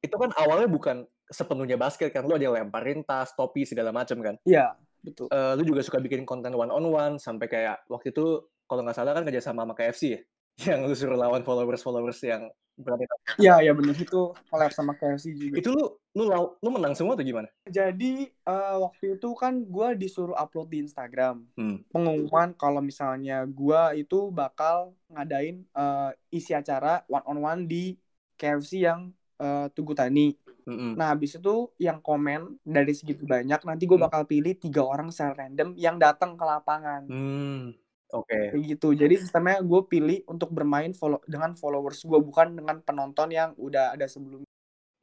itu 0.00 0.16
kan 0.16 0.32
awalnya 0.40 0.66
bukan 0.66 1.04
sepenuhnya 1.28 1.76
basket 1.76 2.10
kan, 2.12 2.24
lu 2.24 2.36
ada 2.36 2.48
yang 2.48 2.56
lemparin 2.56 3.04
tas, 3.04 3.32
topi 3.36 3.68
segala 3.68 3.92
macam 3.92 4.20
kan. 4.20 4.34
Iya, 4.44 4.76
betul. 5.04 5.28
Eh, 5.28 5.52
lu 5.60 5.62
juga 5.64 5.80
suka 5.84 6.00
bikin 6.00 6.24
konten 6.28 6.52
one 6.52 6.72
on 6.72 6.84
one 6.88 7.16
sampai 7.20 7.48
kayak 7.48 7.84
waktu 7.88 8.12
itu 8.12 8.44
kalau 8.68 8.80
nggak 8.84 8.96
salah 8.96 9.12
kan 9.16 9.24
kerja 9.24 9.40
sama 9.40 9.64
sama 9.64 9.76
KFC 9.76 10.02
ya, 10.04 10.20
yang 10.74 10.88
lu 10.88 10.96
suruh 10.96 11.16
lawan 11.16 11.44
followers 11.44 11.84
followers 11.84 12.20
yang 12.24 12.48
berani. 12.76 13.04
Iya, 13.40 13.70
iya 13.70 13.72
benar 13.76 13.96
itu 13.96 14.32
collab 14.48 14.72
sama 14.72 14.96
KFC 14.96 15.32
juga. 15.36 15.56
Itu 15.60 15.76
lu 15.76 15.84
lu 16.14 16.24
law- 16.24 16.54
lu 16.62 16.70
menang 16.70 16.94
semua 16.94 17.18
tuh 17.18 17.26
gimana? 17.26 17.50
Jadi 17.66 18.30
eh, 18.30 18.76
waktu 18.78 19.18
itu 19.18 19.28
kan 19.34 19.58
gue 19.60 19.88
disuruh 19.98 20.34
upload 20.34 20.70
di 20.70 20.78
Instagram 20.80 21.42
Hmm. 21.58 21.82
pengumuman 21.90 22.54
kalau 22.54 22.78
misalnya 22.78 23.42
gue 23.44 23.98
itu 23.98 24.30
bakal 24.30 24.94
ngadain 25.10 25.66
eh, 25.66 26.10
isi 26.30 26.54
acara 26.54 27.02
one 27.06 27.26
on 27.26 27.38
one 27.42 27.62
di 27.66 27.98
KFC 28.34 28.86
yang 28.86 29.10
eh, 29.36 29.66
Tugu 29.74 29.92
Tani. 29.92 30.38
Mm-mm. 30.64 30.96
Nah, 30.96 31.12
habis 31.12 31.36
itu 31.36 31.68
yang 31.76 32.00
komen 32.00 32.56
dari 32.64 32.96
segitu 32.96 33.28
banyak, 33.28 33.60
nanti 33.68 33.84
gue 33.84 34.00
Hmm. 34.00 34.08
bakal 34.08 34.24
pilih 34.24 34.56
tiga 34.56 34.80
orang 34.80 35.12
secara 35.12 35.44
random 35.44 35.76
yang 35.76 36.00
datang 36.00 36.38
ke 36.38 36.44
lapangan. 36.46 37.04
Hmm. 37.04 37.74
Oke. 38.14 38.54
Kayak 38.54 38.64
gitu. 38.72 38.94
Jadi 38.94 39.14
sistemnya 39.18 39.58
gue 39.60 39.80
pilih 39.84 40.22
untuk 40.24 40.54
bermain 40.54 40.94
follow 40.94 41.18
dengan 41.26 41.52
followers 41.52 42.00
gue 42.00 42.16
bukan 42.16 42.54
dengan 42.54 42.78
penonton 42.80 43.28
yang 43.28 43.52
udah 43.58 43.92
ada 43.92 44.06
sebelumnya. 44.06 44.43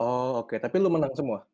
Oh 0.02 0.42
oke, 0.42 0.58
tapi 0.58 0.82
lu 0.82 0.90
menang 0.90 1.14
semua. 1.14 1.46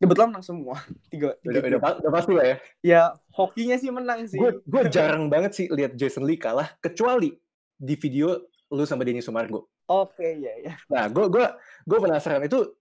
Kebetulan 0.00 0.32
menang 0.32 0.46
semua. 0.46 0.80
Tiga. 1.12 1.36
tiga 1.44 1.60
Udah, 1.60 1.80
pa- 1.84 1.98
udah 2.00 2.12
pasti 2.16 2.32
lah 2.32 2.46
ya. 2.48 2.56
Ya, 2.80 3.02
hokinya 3.36 3.76
sih 3.76 3.92
menang 3.92 4.24
sih. 4.24 4.40
Gue 4.40 4.82
jarang 4.94 5.28
banget 5.28 5.52
sih 5.52 5.66
lihat 5.68 5.92
Jason 6.00 6.24
Lee 6.24 6.40
kalah 6.40 6.72
kecuali 6.80 7.36
di 7.76 7.94
video 8.00 8.40
lu 8.72 8.88
sama 8.88 9.04
Denny 9.04 9.20
Sumargo. 9.20 9.68
Oke, 9.84 10.40
ya 10.40 10.54
ya. 10.64 10.74
Nah, 10.88 11.12
gue 11.12 11.28
gue 11.28 11.44
gue 11.84 11.98
penasaran 12.00 12.40
itu 12.48 12.72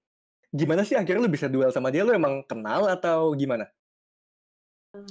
gimana 0.56 0.88
sih 0.88 0.96
akhirnya 0.96 1.28
lu 1.28 1.32
bisa 1.32 1.52
duel 1.52 1.76
sama 1.76 1.92
dia? 1.92 2.08
Lu 2.08 2.16
emang 2.16 2.40
kenal 2.48 2.88
atau 2.88 3.36
gimana? 3.36 3.68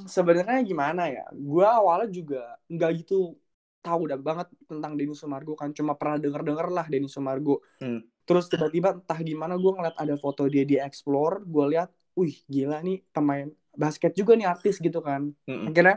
Sebenarnya 0.09 0.65
gimana 0.65 1.13
ya? 1.13 1.29
Gue 1.37 1.69
awalnya 1.69 2.09
juga 2.09 2.57
nggak 2.73 2.91
gitu 3.05 3.37
tahu 3.85 4.09
udah 4.09 4.19
banget 4.19 4.49
tentang 4.65 4.97
Denny 4.97 5.13
Sumargo 5.13 5.53
kan 5.55 5.71
cuma 5.77 5.93
pernah 5.95 6.17
denger-denger 6.17 6.67
lah 6.73 6.87
Denny 6.89 7.07
Sumargo. 7.13 7.61
Hmm. 7.85 8.01
Terus 8.29 8.45
tiba-tiba 8.53 8.89
entah 9.01 9.21
gimana 9.25 9.57
gue 9.57 9.73
ngeliat 9.73 9.97
ada 9.97 10.15
foto 10.21 10.45
dia 10.53 10.65
di 10.69 10.77
Explore, 10.77 11.49
gue 11.49 11.65
lihat, 11.73 11.89
wih 12.13 12.37
gila 12.45 12.85
nih 12.85 13.01
pemain 13.09 13.49
basket 13.73 14.13
juga 14.13 14.37
nih 14.37 14.45
artis 14.45 14.77
gitu 14.79 15.01
kan. 15.01 15.33
Mm-mm. 15.49 15.73
Akhirnya 15.73 15.97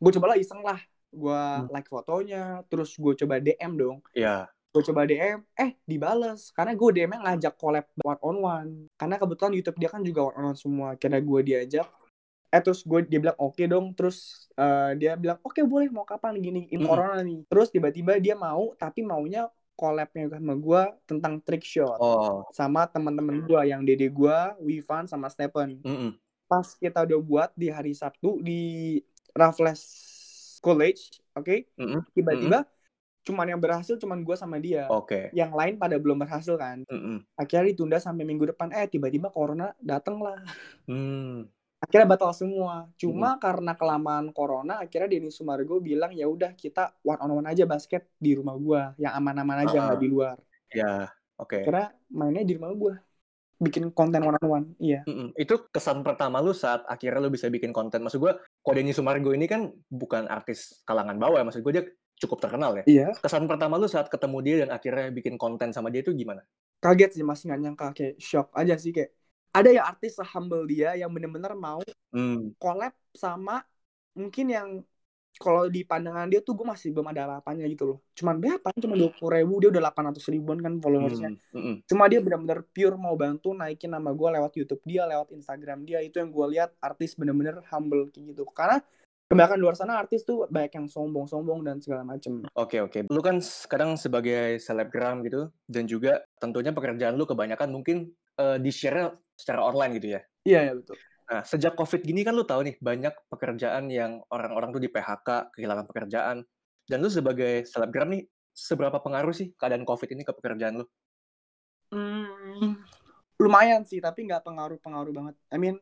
gue 0.00 0.10
coba 0.16 0.26
lah 0.32 0.38
iseng 0.40 0.62
lah, 0.64 0.80
gue 1.12 1.40
Hmm. 1.60 1.68
like 1.68 1.88
fotonya, 1.92 2.64
terus 2.70 2.96
gue 2.96 3.12
coba 3.20 3.36
DM 3.38 3.72
dong. 3.76 3.98
Ya. 4.16 4.48
gue 4.72 4.84
coba 4.92 5.08
DM, 5.08 5.40
eh 5.56 5.72
dibales 5.88 6.52
karena 6.52 6.76
gue 6.76 6.88
DM-nya 6.92 7.20
ngajak 7.24 7.54
collab 7.56 7.88
one 8.04 8.20
on 8.20 8.36
one 8.44 8.70
karena 9.00 9.16
kebetulan 9.16 9.52
YouTube 9.56 9.78
dia 9.80 9.88
kan 9.88 10.04
juga 10.04 10.28
one 10.28 10.36
on 10.36 10.44
one 10.52 10.58
semua 10.60 10.88
karena 11.00 11.16
gue 11.16 11.40
diajak 11.48 11.88
eh 12.52 12.60
terus 12.60 12.84
gue 12.84 13.00
dia 13.08 13.16
bilang 13.24 13.38
oke 13.40 13.64
dong 13.64 13.96
terus 13.96 14.16
eh, 14.52 14.92
dia 15.00 15.16
bilang 15.16 15.40
oke 15.40 15.60
boleh 15.64 15.88
mau 15.88 16.04
kapan 16.04 16.36
gini 16.44 16.68
in 16.68 16.84
corona 16.84 17.24
nih 17.24 17.40
terus 17.48 17.72
tiba-tiba 17.72 18.20
dia 18.20 18.36
mau 18.36 18.76
tapi 18.76 19.00
maunya 19.00 19.48
collabnya 19.76 20.32
sama 20.32 20.56
gue 20.56 20.82
tentang 21.04 21.38
trick 21.38 21.62
shot 21.62 22.00
Oh. 22.00 22.48
sama 22.50 22.88
teman-teman 22.88 23.44
gue 23.44 23.60
yang 23.62 23.84
dede 23.84 24.08
gue 24.08 24.36
Wivan 24.58 25.04
sama 25.04 25.28
Stephen 25.28 25.78
Mm-mm. 25.80 26.16
pas 26.46 26.64
kita 26.74 27.04
udah 27.04 27.20
buat 27.20 27.50
di 27.52 27.68
hari 27.68 27.92
Sabtu 27.92 28.40
di 28.40 28.96
Raffles 29.30 29.84
College 30.58 31.20
oke 31.32 31.68
Mm-mm. 31.76 32.00
tiba-tiba 32.10 32.64
cuman 33.22 33.46
yang 33.50 33.58
berhasil 33.58 33.98
cuman 33.98 34.22
gue 34.22 34.32
sama 34.34 34.56
dia 34.56 34.86
Oke. 34.86 35.34
yang 35.34 35.50
lain 35.50 35.76
pada 35.76 35.98
belum 35.98 36.14
berhasil 36.16 36.54
kan 36.54 36.86
Mm-mm. 36.86 37.26
akhirnya 37.34 37.74
ditunda 37.74 37.98
sampai 37.98 38.22
minggu 38.22 38.48
depan 38.48 38.70
eh 38.70 38.86
tiba-tiba 38.86 39.28
corona 39.28 39.74
dateng 39.78 40.18
lah 40.18 40.38
Hmm. 40.86 41.50
Akhirnya 41.86 42.08
batal 42.10 42.34
semua 42.34 42.90
cuma 42.98 43.38
karena 43.38 43.72
kelamaan 43.78 44.34
corona 44.34 44.82
akhirnya 44.82 45.06
Denny 45.06 45.30
Sumargo 45.30 45.78
bilang 45.78 46.10
ya 46.10 46.26
udah 46.26 46.52
kita 46.58 46.92
one 47.06 47.20
on 47.22 47.30
one 47.42 47.48
aja 47.48 47.62
basket 47.64 48.10
di 48.18 48.34
rumah 48.34 48.58
gua 48.58 48.82
yang 48.98 49.14
aman-aman 49.14 49.64
aja 49.64 49.76
nggak 49.86 50.00
di 50.02 50.08
luar 50.10 50.36
Ya. 50.74 51.08
Oke. 51.38 51.62
akhirnya 51.62 51.94
mainnya 52.10 52.42
di 52.42 52.58
rumah 52.58 52.74
gua 52.74 52.94
bikin 53.56 53.88
konten 53.94 54.20
one 54.20 54.36
on 54.36 54.46
one 54.50 54.66
iya 54.76 55.00
Mm-mm. 55.06 55.30
Itu 55.38 55.70
kesan 55.70 56.02
pertama 56.02 56.42
lu 56.42 56.52
saat 56.52 56.82
akhirnya 56.84 57.22
lu 57.22 57.30
bisa 57.32 57.46
bikin 57.48 57.72
konten. 57.72 58.04
Maksud 58.04 58.18
gue, 58.20 58.32
kok 58.36 58.74
Denny 58.76 58.92
Sumargo 58.92 59.32
ini 59.32 59.46
kan 59.48 59.70
bukan 59.88 60.28
artis 60.28 60.82
kalangan 60.84 61.16
bawah 61.16 61.40
ya. 61.40 61.44
Maksud 61.46 61.62
gue 61.64 61.72
dia 61.72 61.84
cukup 62.20 62.42
terkenal 62.42 62.76
ya. 62.76 62.84
iya 62.84 63.06
Kesan 63.16 63.46
pertama 63.48 63.78
lu 63.80 63.88
saat 63.88 64.10
ketemu 64.12 64.38
dia 64.44 64.54
dan 64.66 64.70
akhirnya 64.74 65.08
bikin 65.14 65.38
konten 65.40 65.70
sama 65.72 65.88
dia 65.88 66.02
itu 66.04 66.12
gimana? 66.12 66.42
kaget 66.76 67.10
sih 67.16 67.24
masih 67.24 67.48
nggak 67.48 67.60
nyangka 67.64 67.86
kayak 67.96 68.14
shock 68.20 68.52
aja 68.52 68.76
sih 68.76 68.92
kayak 68.92 69.10
ada 69.52 69.68
ya 69.70 69.82
artis 69.86 70.18
humble 70.32 70.64
dia 70.66 70.96
yang 70.96 71.12
bener-bener 71.12 71.52
mau 71.54 71.82
Hmm. 72.16 72.56
collab 72.56 72.96
sama 73.12 73.60
mungkin 74.16 74.48
yang 74.48 74.68
kalau 75.36 75.68
di 75.68 75.84
pandangan 75.84 76.32
dia 76.32 76.40
tuh 76.40 76.56
gue 76.56 76.64
masih 76.64 76.96
belum 76.96 77.12
ada 77.12 77.28
apa-apanya 77.28 77.68
gitu 77.68 77.84
loh. 77.84 77.98
Cuman 78.16 78.40
berapa? 78.40 78.72
Cuma 78.80 78.96
dua 78.96 79.12
puluh 79.12 79.36
ribu 79.36 79.60
dia 79.60 79.68
udah 79.68 79.92
800 79.92 80.32
ribuan 80.32 80.58
kan 80.64 80.80
followersnya. 80.80 81.36
Hmm. 81.52 81.52
Mm-mm. 81.52 81.74
Cuma 81.84 82.08
dia 82.08 82.24
benar-benar 82.24 82.64
pure 82.72 82.96
mau 82.96 83.12
bantu 83.20 83.52
naikin 83.52 83.92
nama 83.92 84.16
gue 84.16 84.28
lewat 84.32 84.52
YouTube 84.56 84.80
dia, 84.88 85.04
lewat 85.04 85.36
Instagram 85.36 85.84
dia. 85.84 86.00
Itu 86.00 86.24
yang 86.24 86.32
gue 86.32 86.46
lihat 86.56 86.72
artis 86.80 87.12
bener-bener 87.20 87.60
humble 87.68 88.08
kayak 88.08 88.32
gitu. 88.32 88.48
Karena 88.48 88.80
kebanyakan 89.28 89.58
luar 89.60 89.74
sana 89.76 90.00
artis 90.00 90.24
tuh 90.24 90.48
banyak 90.48 90.72
yang 90.72 90.86
sombong-sombong 90.88 91.60
dan 91.68 91.84
segala 91.84 92.00
macem. 92.00 92.46
Oke 92.56 92.80
oke. 92.80 93.04
Lu 93.12 93.20
kan 93.20 93.36
sekarang 93.44 94.00
sebagai 94.00 94.56
selebgram 94.56 95.20
gitu 95.20 95.52
dan 95.68 95.84
juga 95.84 96.24
tentunya 96.40 96.72
pekerjaan 96.72 97.12
lu 97.12 97.28
kebanyakan 97.28 97.76
mungkin 97.76 98.08
eh, 98.36 98.58
di-share 98.60 99.12
secara 99.36 99.60
online 99.64 99.92
gitu 100.00 100.08
ya. 100.16 100.20
Iya 100.46 100.60
ya 100.70 100.72
betul. 100.78 100.96
Nah, 101.26 101.42
sejak 101.42 101.74
Covid 101.74 102.06
gini 102.06 102.22
kan 102.22 102.38
lu 102.38 102.46
tahu 102.46 102.62
nih 102.62 102.76
banyak 102.78 103.14
pekerjaan 103.26 103.90
yang 103.90 104.22
orang-orang 104.30 104.70
tuh 104.70 104.78
di 104.78 104.86
PHK, 104.86 105.50
kehilangan 105.58 105.86
pekerjaan. 105.90 106.46
Dan 106.86 107.02
lu 107.02 107.10
sebagai 107.10 107.66
selebgram 107.66 108.14
nih 108.14 108.22
seberapa 108.54 109.02
pengaruh 109.02 109.34
sih 109.34 109.50
keadaan 109.58 109.82
Covid 109.82 110.06
ini 110.14 110.22
ke 110.22 110.30
pekerjaan 110.30 110.80
lu? 110.80 110.86
Hmm, 111.90 112.78
lumayan 113.42 113.82
sih, 113.82 113.98
tapi 113.98 114.22
nggak 114.26 114.46
pengaruh-pengaruh 114.46 115.12
banget. 115.14 115.34
I 115.50 115.58
mean, 115.58 115.76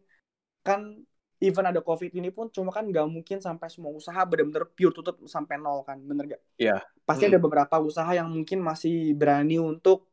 kan 0.64 1.04
even 1.44 1.64
ada 1.68 1.84
COVID 1.84 2.08
ini 2.16 2.32
pun 2.32 2.48
cuma 2.48 2.72
kan 2.72 2.88
nggak 2.88 3.04
mungkin 3.04 3.38
sampai 3.44 3.68
semua 3.68 3.92
usaha 3.92 4.24
bener-bener 4.24 4.64
pure 4.72 4.96
tutup 4.96 5.20
sampai 5.28 5.60
nol 5.60 5.84
kan, 5.84 6.00
bener 6.00 6.24
gak? 6.36 6.42
Iya. 6.56 6.80
Pasti 7.04 7.28
Mm. 7.28 7.36
ada 7.36 7.38
beberapa 7.44 7.76
usaha 7.84 8.08
yang 8.16 8.32
mungkin 8.32 8.64
masih 8.64 9.12
berani 9.12 9.60
untuk 9.60 10.08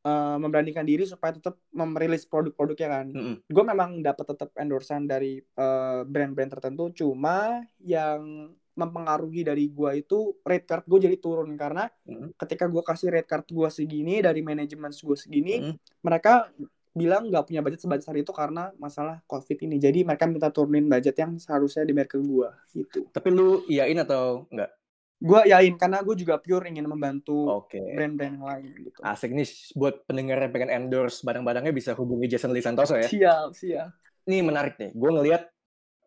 eh, 0.00 0.36
memberanikan 0.40 0.84
diri 0.84 1.04
supaya 1.04 1.36
tetap 1.36 1.60
merilis 1.72 2.24
produk-produknya 2.24 2.88
kan. 2.88 3.06
Mm-mm. 3.12 3.34
Gue 3.46 3.64
memang 3.64 4.00
dapat 4.00 4.36
tetap 4.36 4.50
endorsean 4.56 5.04
dari 5.04 5.38
eh, 5.40 6.00
brand-brand 6.04 6.56
tertentu, 6.56 6.90
cuma 6.92 7.60
yang 7.80 8.50
mempengaruhi 8.70 9.44
dari 9.44 9.68
gue 9.68 9.90
itu 10.00 10.40
rate 10.40 10.64
card 10.64 10.84
gue 10.88 10.98
jadi 11.04 11.16
turun 11.20 11.52
karena 11.58 11.90
Mm. 12.08 12.32
ketika 12.38 12.64
gue 12.64 12.80
kasih 12.80 13.12
rate 13.12 13.28
card 13.28 13.44
gue 13.50 13.68
segini 13.68 14.24
dari 14.24 14.40
manajemen 14.40 14.88
gue 14.88 15.18
segini 15.18 15.60
Mm. 15.60 15.74
mereka 16.00 16.48
bilang 16.90 17.28
nggak 17.28 17.44
punya 17.46 17.60
budget 17.60 17.82
sebesar 17.84 18.14
itu 18.16 18.32
karena 18.34 18.72
masalah 18.80 19.20
covid 19.28 19.58
ini 19.62 19.76
jadi 19.78 20.02
mereka 20.02 20.26
minta 20.26 20.50
turunin 20.50 20.90
budget 20.90 21.14
yang 21.18 21.36
seharusnya 21.38 21.86
dibayar 21.86 22.08
ke 22.08 22.18
gue 22.18 22.48
gitu 22.72 23.06
Tapi 23.12 23.28
lu 23.30 23.62
iyain 23.68 24.00
atau 24.00 24.48
enggak? 24.50 24.70
Gue 25.20 25.40
yain 25.52 25.76
karena 25.76 26.00
gue 26.00 26.16
juga 26.16 26.40
pure 26.40 26.64
ingin 26.72 26.88
membantu 26.88 27.60
Oke. 27.60 27.76
brand-brand 27.76 28.40
yang 28.40 28.46
lain 28.48 28.68
gitu 28.88 28.98
Asik 29.04 29.36
nih 29.36 29.44
buat 29.76 30.08
pendengar 30.08 30.40
yang 30.40 30.52
pengen 30.56 30.70
endorse 30.72 31.20
barang-barangnya 31.20 31.76
bisa 31.76 31.92
hubungi 31.92 32.24
Jason 32.24 32.56
Lee 32.56 32.64
Santoso 32.64 32.96
ya. 32.96 33.04
siap 33.04 33.52
siap 33.52 33.92
Ini 34.24 34.44
menarik 34.44 34.80
nih. 34.80 34.96
Gue 34.96 35.10
ngelihat 35.12 35.48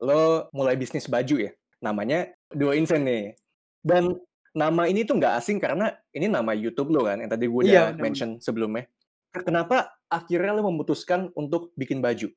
lo 0.01 0.47
mulai 0.53 0.77
bisnis 0.77 1.09
baju 1.09 1.49
ya. 1.49 1.51
Namanya 1.81 2.29
Duo 2.49 2.71
Insen 2.71 3.03
nih. 3.03 3.35
Dan 3.83 4.15
nama 4.53 4.85
ini 4.85 5.03
tuh 5.03 5.17
nggak 5.17 5.33
asing 5.41 5.57
karena 5.57 5.91
ini 6.13 6.29
nama 6.29 6.53
YouTube 6.53 6.93
lo 6.93 7.03
kan 7.03 7.19
yang 7.19 7.27
tadi 7.27 7.49
gue 7.49 7.61
udah 7.67 7.93
Iya, 7.93 7.97
mention 7.97 8.37
sebelumnya. 8.39 8.85
Kenapa 9.33 9.97
akhirnya 10.07 10.53
lo 10.53 10.69
memutuskan 10.69 11.33
untuk 11.33 11.73
bikin 11.73 11.99
baju? 12.05 12.29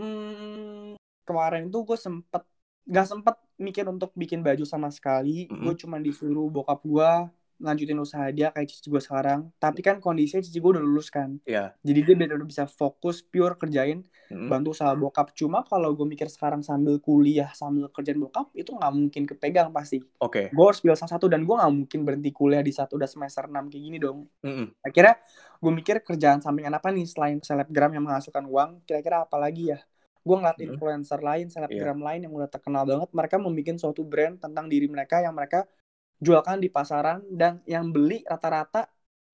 Hmm, 0.00 0.96
kemarin 1.28 1.68
tuh 1.68 1.84
gue 1.84 1.98
sempet 2.00 2.42
nggak 2.88 3.06
sempet 3.06 3.36
mikir 3.58 3.84
untuk 3.84 4.14
bikin 4.14 4.40
baju 4.40 4.62
sama 4.62 4.88
sekali 4.88 5.46
Mm-mm. 5.46 5.66
gue 5.66 5.74
cuma 5.76 5.98
disuruh 5.98 6.46
bokap 6.46 6.80
gue 6.80 7.10
lanjutin 7.58 7.98
usaha 7.98 8.22
dia 8.30 8.54
kayak 8.54 8.70
cici 8.70 8.86
gue 8.86 9.02
sekarang 9.02 9.50
tapi 9.58 9.82
kan 9.82 9.98
kondisinya 9.98 10.38
cici 10.38 10.62
gue 10.62 10.70
udah 10.72 10.78
lulus 10.78 11.10
kan 11.10 11.42
Iya. 11.42 11.74
jadi 11.82 12.06
dia 12.06 12.14
benar 12.14 12.38
bisa 12.46 12.70
fokus 12.70 13.18
pure 13.18 13.58
kerjain 13.58 14.06
Mm-mm. 14.30 14.46
bantu 14.46 14.70
usaha 14.70 14.94
bokap 14.94 15.34
cuma 15.34 15.66
kalau 15.66 15.90
gue 15.90 16.06
mikir 16.06 16.30
sekarang 16.30 16.62
sambil 16.62 17.02
kuliah 17.02 17.50
sambil 17.50 17.90
kerjaan 17.90 18.22
bokap 18.22 18.46
itu 18.54 18.70
nggak 18.70 18.92
mungkin 18.94 19.22
kepegang 19.26 19.74
pasti 19.74 19.98
Oke. 20.22 20.54
gue 20.54 20.64
harus 20.64 20.78
pilih 20.78 20.94
salah 20.94 21.18
satu 21.18 21.26
dan 21.26 21.42
gue 21.42 21.50
nggak 21.50 21.72
mungkin 21.74 22.00
berhenti 22.06 22.30
kuliah 22.30 22.62
di 22.62 22.70
saat 22.70 22.94
udah 22.94 23.10
semester 23.10 23.50
6 23.50 23.66
kayak 23.66 23.82
gini 23.82 23.98
dong 23.98 24.30
Mm-mm. 24.38 24.78
akhirnya 24.78 25.18
gue 25.58 25.72
mikir 25.74 25.96
kerjaan 26.06 26.38
sampingan 26.38 26.78
apa 26.78 26.94
nih 26.94 27.10
selain 27.10 27.42
selebgram 27.42 27.90
yang 27.90 28.06
menghasilkan 28.06 28.46
uang 28.46 28.86
kira-kira 28.86 29.26
apa 29.26 29.34
lagi 29.34 29.74
ya 29.74 29.82
gue 30.28 30.36
ngeliat 30.38 30.58
Hmm. 30.60 30.68
influencer 30.68 31.20
lain 31.28 31.46
selebgram 31.54 31.98
lain 32.08 32.20
yang 32.28 32.32
udah 32.38 32.50
terkenal 32.54 32.82
banget 32.90 33.10
mereka 33.18 33.36
membuat 33.44 33.76
suatu 33.82 34.02
brand 34.10 34.34
tentang 34.44 34.66
diri 34.72 34.86
mereka 34.94 35.16
yang 35.24 35.34
mereka 35.38 35.58
jualkan 36.26 36.58
di 36.64 36.68
pasaran 36.76 37.18
dan 37.40 37.52
yang 37.64 37.84
beli 37.94 38.16
rata-rata 38.26 38.80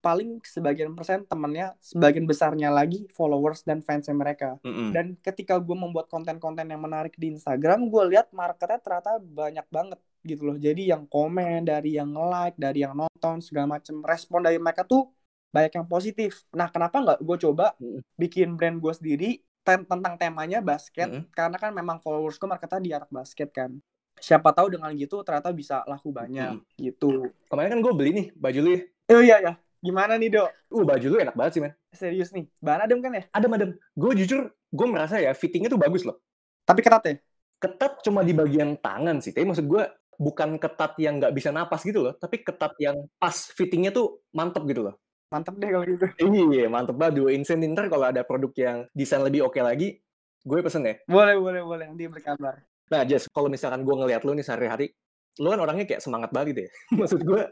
paling 0.05 0.37
sebagian 0.45 0.93
persen 0.93 1.25
temennya 1.25 1.73
sebagian 1.81 2.29
besarnya 2.29 2.69
lagi 2.69 3.09
followers 3.17 3.65
dan 3.69 3.81
fansnya 3.81 4.13
mereka 4.13 4.61
Mm-mm. 4.61 4.93
dan 4.93 5.17
ketika 5.27 5.57
gue 5.57 5.73
membuat 5.73 6.13
konten-konten 6.13 6.69
yang 6.69 6.83
menarik 6.87 7.17
di 7.17 7.33
Instagram 7.33 7.89
gue 7.89 8.03
lihat 8.13 8.29
marketnya 8.37 8.79
ternyata 8.85 9.17
banyak 9.17 9.67
banget 9.73 9.99
gitu 10.29 10.43
loh 10.45 10.57
jadi 10.61 10.93
yang 10.93 11.09
komen 11.09 11.65
dari 11.65 11.97
yang 11.97 12.13
like 12.13 12.57
dari 12.61 12.85
yang 12.85 12.93
nonton 12.93 13.41
segala 13.41 13.81
macam 13.81 14.05
respon 14.05 14.45
dari 14.45 14.61
mereka 14.61 14.85
tuh 14.85 15.09
banyak 15.55 15.73
yang 15.73 15.87
positif 15.89 16.45
nah 16.53 16.69
kenapa 16.69 16.97
nggak 17.01 17.19
gue 17.25 17.37
coba 17.49 17.65
Mm-mm. 17.81 18.05
bikin 18.21 18.49
brand 18.61 18.77
gue 18.85 18.93
sendiri 18.93 19.29
ten- 19.65 19.83
tentang 19.83 20.15
temanya 20.15 20.61
basket 20.61 21.09
Mm-mm. 21.09 21.27
karena 21.33 21.57
kan 21.57 21.73
memang 21.73 21.99
followers 21.99 22.37
gue 22.37 22.47
marketnya 22.47 22.81
di 22.81 22.93
anak 22.93 23.11
basket 23.11 23.49
kan 23.51 23.73
siapa 24.15 24.55
tahu 24.55 24.71
dengan 24.71 24.95
gitu 24.95 25.25
ternyata 25.27 25.51
bisa 25.51 25.83
laku 25.85 26.15
banyak 26.15 26.63
gitu 26.79 27.27
Kemarin 27.51 27.75
kan 27.75 27.81
gue 27.83 27.93
beli 27.93 28.11
nih 28.15 28.27
baju 28.37 28.59
lu 28.63 28.71
ya. 28.71 28.81
oh 29.11 29.23
iya 29.25 29.37
ya 29.43 29.53
gimana 29.81 30.15
nih 30.15 30.31
dok 30.31 30.49
Uh, 30.71 30.83
baju 30.83 31.07
lu 31.07 31.17
enak 31.19 31.35
banget 31.35 31.53
sih, 31.55 31.63
men. 31.63 31.73
serius 31.91 32.31
nih 32.31 32.51
bahan 32.59 32.87
adem 32.87 32.99
kan 32.99 33.15
ya 33.15 33.23
Adem, 33.31 33.51
adem. 33.55 33.71
Gue 33.95 34.13
jujur, 34.19 34.51
gue 34.51 34.87
merasa 34.91 35.23
ya 35.23 35.31
fittingnya 35.31 35.71
tuh 35.71 35.79
bagus 35.79 36.03
loh. 36.03 36.19
tapi 36.65 36.83
ketat 36.83 37.03
ya 37.07 37.15
Ketat 37.55 38.03
cuma 38.03 38.21
di 38.21 38.35
bagian 38.35 38.75
tangan 38.77 39.23
sih. 39.23 39.31
Tapi 39.31 39.47
maksud 39.47 39.65
gue 39.65 39.83
bukan 40.19 40.59
ketat 40.59 40.99
yang 40.99 41.17
nggak 41.23 41.33
bisa 41.33 41.49
napas 41.49 41.81
gitu 41.81 42.03
loh. 42.03 42.13
Tapi 42.19 42.43
ketat 42.43 42.75
yang 42.77 43.07
pas 43.17 43.33
fittingnya 43.33 43.89
tuh 43.89 44.21
mantep 44.35 44.67
gitu 44.67 44.85
loh. 44.91 44.95
Mantep 45.35 45.55
deh 45.59 45.71
kalau 45.75 45.87
gitu 45.91 46.07
Iya, 46.23 46.71
mantep 46.71 46.95
banget. 46.95 47.15
Dua 47.19 47.31
insane 47.35 47.67
ntar 47.75 47.91
kalau 47.91 48.07
ada 48.07 48.23
produk 48.23 48.55
yang 48.55 48.77
desain 48.95 49.19
lebih 49.27 49.51
oke 49.51 49.59
lagi, 49.59 49.99
gue 50.47 50.59
pesen 50.63 50.87
ya. 50.87 50.95
boleh 51.11 51.35
boleh 51.43 51.63
boleh 51.67 51.85
nanti 51.91 52.07
berkabar 52.07 52.63
Nah, 52.93 53.03
Jess, 53.09 53.31
kalau 53.33 53.49
misalkan 53.49 53.81
gue 53.81 53.95
ngeliat 53.97 54.23
lu 54.29 54.37
nih 54.37 54.45
sehari-hari, 54.45 54.93
lu 55.41 55.49
kan 55.49 55.61
orangnya 55.65 55.89
kayak 55.89 56.03
semangat 56.05 56.31
banget 56.31 56.47
gitu 56.53 56.61
ya. 56.69 56.71
Maksud 57.01 57.21
gue, 57.25 57.43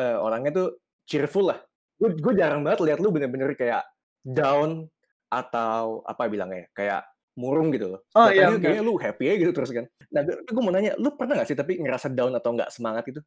eh, 0.00 0.16
orangnya 0.16 0.50
tuh 0.56 0.68
cheerful 1.04 1.52
lah. 1.52 1.58
Gue 2.00 2.16
gue 2.16 2.32
jarang 2.34 2.64
banget 2.64 2.80
lihat 2.82 2.98
lu 2.98 3.12
bener-bener 3.12 3.52
kayak 3.52 3.84
down 4.24 4.88
atau 5.28 6.04
apa 6.08 6.28
bilangnya 6.28 6.64
ya, 6.64 6.68
kayak 6.72 7.00
murung 7.36 7.72
gitu 7.72 7.96
loh. 7.96 8.00
Oh, 8.12 8.28
Datangnya 8.28 8.56
iya, 8.56 8.60
kayaknya 8.60 8.84
lu 8.84 8.94
happy 9.00 9.24
aja 9.28 9.36
gitu 9.40 9.52
terus 9.52 9.70
kan. 9.72 9.84
Nah, 10.12 10.20
gue 10.24 10.62
mau 10.62 10.72
nanya, 10.72 10.92
lu 11.00 11.08
pernah 11.16 11.40
gak 11.40 11.48
sih 11.48 11.56
tapi 11.56 11.80
ngerasa 11.80 12.12
down 12.12 12.32
atau 12.36 12.52
nggak 12.52 12.70
semangat 12.72 13.04
gitu? 13.08 13.20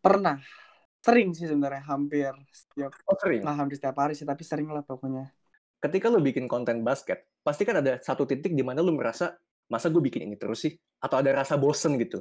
Pernah. 0.00 0.40
Sering 1.00 1.32
sih 1.32 1.48
sebenarnya, 1.48 1.82
hampir 1.88 2.32
setiap 2.52 2.92
Oh, 3.08 3.16
sering. 3.16 3.40
nggak 3.40 3.56
hampir 3.56 3.74
setiap 3.80 3.96
hari 3.96 4.12
sih, 4.12 4.28
tapi 4.28 4.42
sering 4.44 4.68
lah 4.68 4.84
pokoknya. 4.84 5.32
Ketika 5.80 6.12
lu 6.12 6.20
bikin 6.20 6.44
konten 6.44 6.84
basket, 6.84 7.24
pasti 7.40 7.64
kan 7.64 7.80
ada 7.80 7.96
satu 8.04 8.28
titik 8.28 8.52
di 8.52 8.60
mana 8.60 8.84
lu 8.84 8.92
merasa, 8.92 9.32
masa 9.72 9.88
gue 9.88 10.02
bikin 10.04 10.28
ini 10.28 10.36
terus 10.36 10.60
sih? 10.68 10.76
Atau 11.00 11.24
ada 11.24 11.32
rasa 11.32 11.56
bosen 11.56 11.96
gitu. 11.96 12.20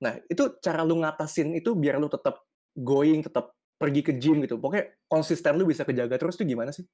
Nah, 0.00 0.16
itu 0.24 0.56
cara 0.64 0.80
lu 0.88 1.04
ngatasin 1.04 1.52
itu 1.52 1.76
biar 1.76 2.00
lu 2.00 2.08
tetap 2.08 2.40
going, 2.72 3.20
tetap 3.20 3.52
pergi 3.76 4.00
ke 4.00 4.12
gym 4.16 4.40
gitu. 4.40 4.56
Pokoknya 4.56 4.88
konsisten 5.04 5.60
lu 5.60 5.68
bisa 5.68 5.84
kejaga 5.84 6.16
terus 6.16 6.40
tuh 6.40 6.48
gimana 6.48 6.72
sih? 6.72 6.88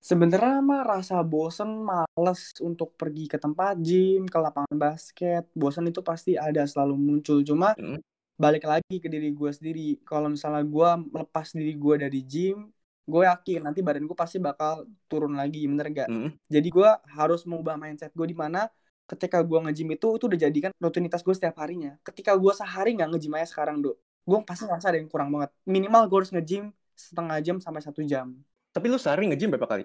Sebenarnya 0.00 0.64
mah 0.64 0.80
rasa 0.88 1.20
bosen, 1.20 1.84
males 1.84 2.56
untuk 2.64 2.96
pergi 2.96 3.28
ke 3.28 3.36
tempat 3.36 3.76
gym, 3.84 4.24
ke 4.24 4.38
lapangan 4.40 4.72
basket. 4.72 5.44
Bosen 5.52 5.92
itu 5.92 6.00
pasti 6.00 6.40
ada 6.40 6.64
selalu 6.64 6.96
muncul. 6.96 7.44
Cuma 7.44 7.76
Mm. 7.76 8.00
Balik 8.40 8.64
lagi 8.64 8.96
ke 8.96 9.08
diri 9.12 9.36
gue 9.36 9.50
sendiri. 9.52 10.00
Kalau 10.08 10.32
misalnya 10.32 10.64
gue 10.64 10.88
melepas 11.12 11.52
diri 11.52 11.76
gue 11.76 11.94
dari 12.00 12.20
gym, 12.24 12.72
gue 13.04 13.22
yakin 13.28 13.68
nanti 13.68 13.84
badan 13.84 14.08
gue 14.08 14.16
pasti 14.16 14.40
bakal 14.40 14.88
turun 15.04 15.36
lagi, 15.36 15.68
bener 15.68 15.92
gak? 15.92 16.08
Mm. 16.08 16.32
Jadi 16.48 16.68
gue 16.72 16.90
harus 17.20 17.44
mengubah 17.44 17.76
mindset 17.76 18.16
gue 18.16 18.24
di 18.24 18.32
mana 18.32 18.72
ketika 19.04 19.42
gue 19.44 19.58
nge-gym 19.68 19.90
itu 19.92 20.08
itu 20.16 20.24
udah 20.24 20.38
jadikan 20.40 20.70
rutinitas 20.80 21.20
gue 21.20 21.36
setiap 21.36 21.60
harinya. 21.60 22.00
Ketika 22.00 22.32
gue 22.32 22.52
sehari 22.56 22.96
nggak 22.96 23.12
nge-gym 23.12 23.36
aja 23.36 23.52
sekarang, 23.52 23.84
Dok. 23.84 24.00
Gue 24.24 24.38
pasti 24.48 24.64
ngerasa 24.64 24.88
ada 24.88 24.98
yang 25.02 25.10
kurang 25.12 25.28
banget. 25.36 25.50
Minimal 25.68 26.08
gue 26.08 26.18
harus 26.24 26.32
nge-gym 26.32 26.72
setengah 26.96 27.36
jam 27.44 27.56
sampai 27.60 27.82
satu 27.84 28.00
jam. 28.08 28.32
Tapi 28.72 28.86
lu 28.88 28.96
sehari 28.96 29.28
nge-gym 29.28 29.52
berapa 29.52 29.68
kali? 29.68 29.84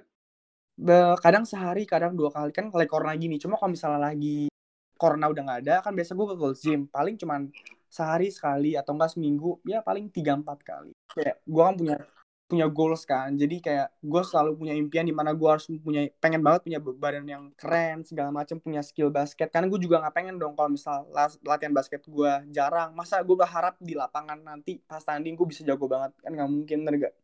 Be- 0.79 1.17
kadang 1.19 1.43
sehari, 1.43 1.83
kadang 1.83 2.13
dua 2.15 2.31
kali. 2.31 2.55
Kan 2.55 2.71
lagi 2.71 2.87
corona 2.87 3.17
gini. 3.17 3.35
Cuma 3.41 3.59
kalau 3.59 3.73
misalnya 3.73 3.99
lagi 3.99 4.47
corona 4.95 5.27
udah 5.27 5.41
nggak 5.43 5.59
ada, 5.67 5.75
kan 5.83 5.91
biasa 5.91 6.15
gue 6.15 6.27
ke 6.31 6.35
Gold 6.37 6.57
Gym. 6.61 6.81
Paling 6.87 7.15
cuman 7.19 7.51
sehari 7.95 8.27
sekali 8.27 8.75
atau 8.75 8.91
enggak 8.91 9.15
seminggu. 9.15 9.63
Ya 9.63 9.79
paling 9.79 10.11
tiga 10.11 10.35
empat 10.35 10.59
kali. 10.67 10.91
Kayak 11.15 11.39
gue 11.47 11.63
kan 11.63 11.75
punya 11.79 11.97
punya 12.45 12.69
goals 12.69 13.09
kan 13.09 13.33
jadi 13.33 13.57
kayak 13.57 13.87
gue 14.05 14.21
selalu 14.21 14.53
punya 14.53 14.77
impian 14.77 15.01
di 15.01 15.09
mana 15.09 15.33
gue 15.33 15.49
harus 15.49 15.65
punya 15.81 16.05
pengen 16.21 16.45
banget 16.45 16.61
punya 16.61 16.77
badan 16.77 17.25
yang 17.25 17.49
keren 17.57 18.05
segala 18.05 18.29
macam 18.29 18.61
punya 18.61 18.85
skill 18.85 19.09
basket 19.09 19.49
karena 19.49 19.65
gue 19.65 19.81
juga 19.81 19.97
nggak 20.05 20.13
pengen 20.13 20.37
dong 20.37 20.53
kalau 20.53 20.69
misal 20.69 21.09
latihan 21.41 21.73
basket 21.73 22.05
gue 22.05 22.31
jarang 22.53 22.93
masa 22.93 23.25
gue 23.25 23.33
berharap 23.33 23.81
di 23.81 23.97
lapangan 23.97 24.37
nanti 24.45 24.77
pas 24.85 25.01
tanding 25.01 25.33
gue 25.33 25.47
bisa 25.49 25.65
jago 25.65 25.89
banget 25.89 26.13
kan 26.21 26.31
nggak 26.37 26.49
mungkin 26.53 26.77
bener 26.85 27.09
gak 27.09 27.15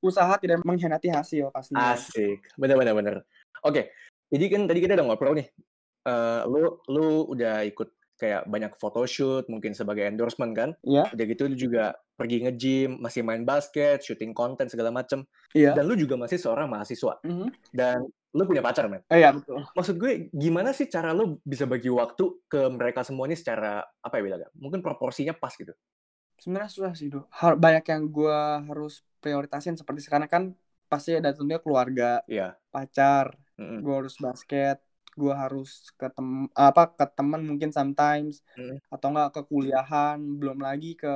usaha 0.00 0.32
tidak 0.40 0.64
mengkhianati 0.64 1.12
hasil 1.12 1.52
pastinya 1.52 1.92
Asik. 1.92 2.40
Bener-bener. 2.56 2.96
bener. 2.96 3.14
Oke. 3.60 3.92
Jadi 4.32 4.44
kan 4.48 4.64
tadi 4.64 4.80
kita 4.80 4.96
udah 4.96 5.06
ngobrol 5.06 5.36
nih. 5.36 5.48
Eh, 6.08 6.40
lu 6.48 6.80
lu 6.88 7.28
udah 7.28 7.60
ikut 7.68 7.99
kayak 8.20 8.44
banyak 8.44 8.76
photoshoot, 8.76 9.48
mungkin 9.48 9.72
sebagai 9.72 10.04
endorsement 10.04 10.52
kan? 10.52 10.70
Iya. 10.84 11.08
Udah 11.10 11.24
gitu 11.24 11.48
lu 11.48 11.56
juga 11.56 11.96
pergi 12.14 12.44
nge-gym, 12.44 13.00
masih 13.00 13.24
main 13.24 13.42
basket, 13.42 14.04
shooting 14.04 14.36
konten 14.36 14.68
segala 14.68 14.92
macem. 14.92 15.24
iya 15.56 15.72
Dan 15.72 15.88
lu 15.88 15.96
juga 15.96 16.20
masih 16.20 16.36
seorang 16.36 16.68
mahasiswa. 16.68 17.16
Mhm. 17.24 17.48
Dan 17.72 18.04
lu 18.30 18.44
punya 18.46 18.60
pacar, 18.62 18.86
men. 18.86 19.02
Eh, 19.10 19.24
iya 19.24 19.34
betul 19.34 19.64
Maksud 19.74 19.96
gue, 19.98 20.28
gimana 20.30 20.70
sih 20.70 20.86
cara 20.86 21.10
lu 21.10 21.40
bisa 21.42 21.64
bagi 21.66 21.88
waktu 21.90 22.46
ke 22.46 22.68
mereka 22.70 23.02
semua 23.02 23.24
ini 23.26 23.34
secara, 23.34 23.82
apa 23.82 24.20
ya 24.20 24.22
bilangnya, 24.22 24.48
mungkin 24.54 24.84
proporsinya 24.84 25.32
pas 25.32 25.56
gitu. 25.56 25.72
sebenarnya 26.40 26.72
susah 26.72 26.92
sih 26.96 27.12
do 27.12 27.28
Har- 27.36 27.60
banyak 27.60 27.84
yang 27.84 28.08
gue 28.08 28.38
harus 28.64 29.04
prioritasin 29.20 29.76
seperti 29.76 30.00
sekarang 30.08 30.24
kan 30.24 30.42
pasti 30.88 31.12
ada 31.12 31.36
tentunya 31.36 31.60
keluarga 31.60 32.24
Iya. 32.24 32.56
pacar 32.72 33.36
Mm-mm. 33.60 33.84
gue 33.84 33.94
harus 33.94 34.16
basket 34.16 34.80
gue 35.20 35.34
harus 35.42 35.92
ke 36.00 36.06
tem 36.16 36.48
apa 36.56 36.82
ke 36.98 37.04
teman 37.12 37.40
mungkin 37.44 37.70
sometimes 37.70 38.40
Mm. 38.56 38.80
atau 38.88 39.06
enggak 39.12 39.30
ke 39.36 39.40
kuliahan 39.50 40.18
belum 40.40 40.58
lagi 40.66 40.96
ke 40.96 41.12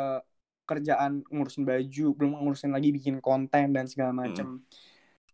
kerjaan 0.69 1.25
ngurusin 1.33 1.65
baju 1.69 2.07
belum 2.17 2.31
ngurusin 2.41 2.73
lagi 2.77 2.89
bikin 2.93 3.21
konten 3.21 3.73
dan 3.77 3.85
segala 3.89 4.13
macem. 4.13 4.61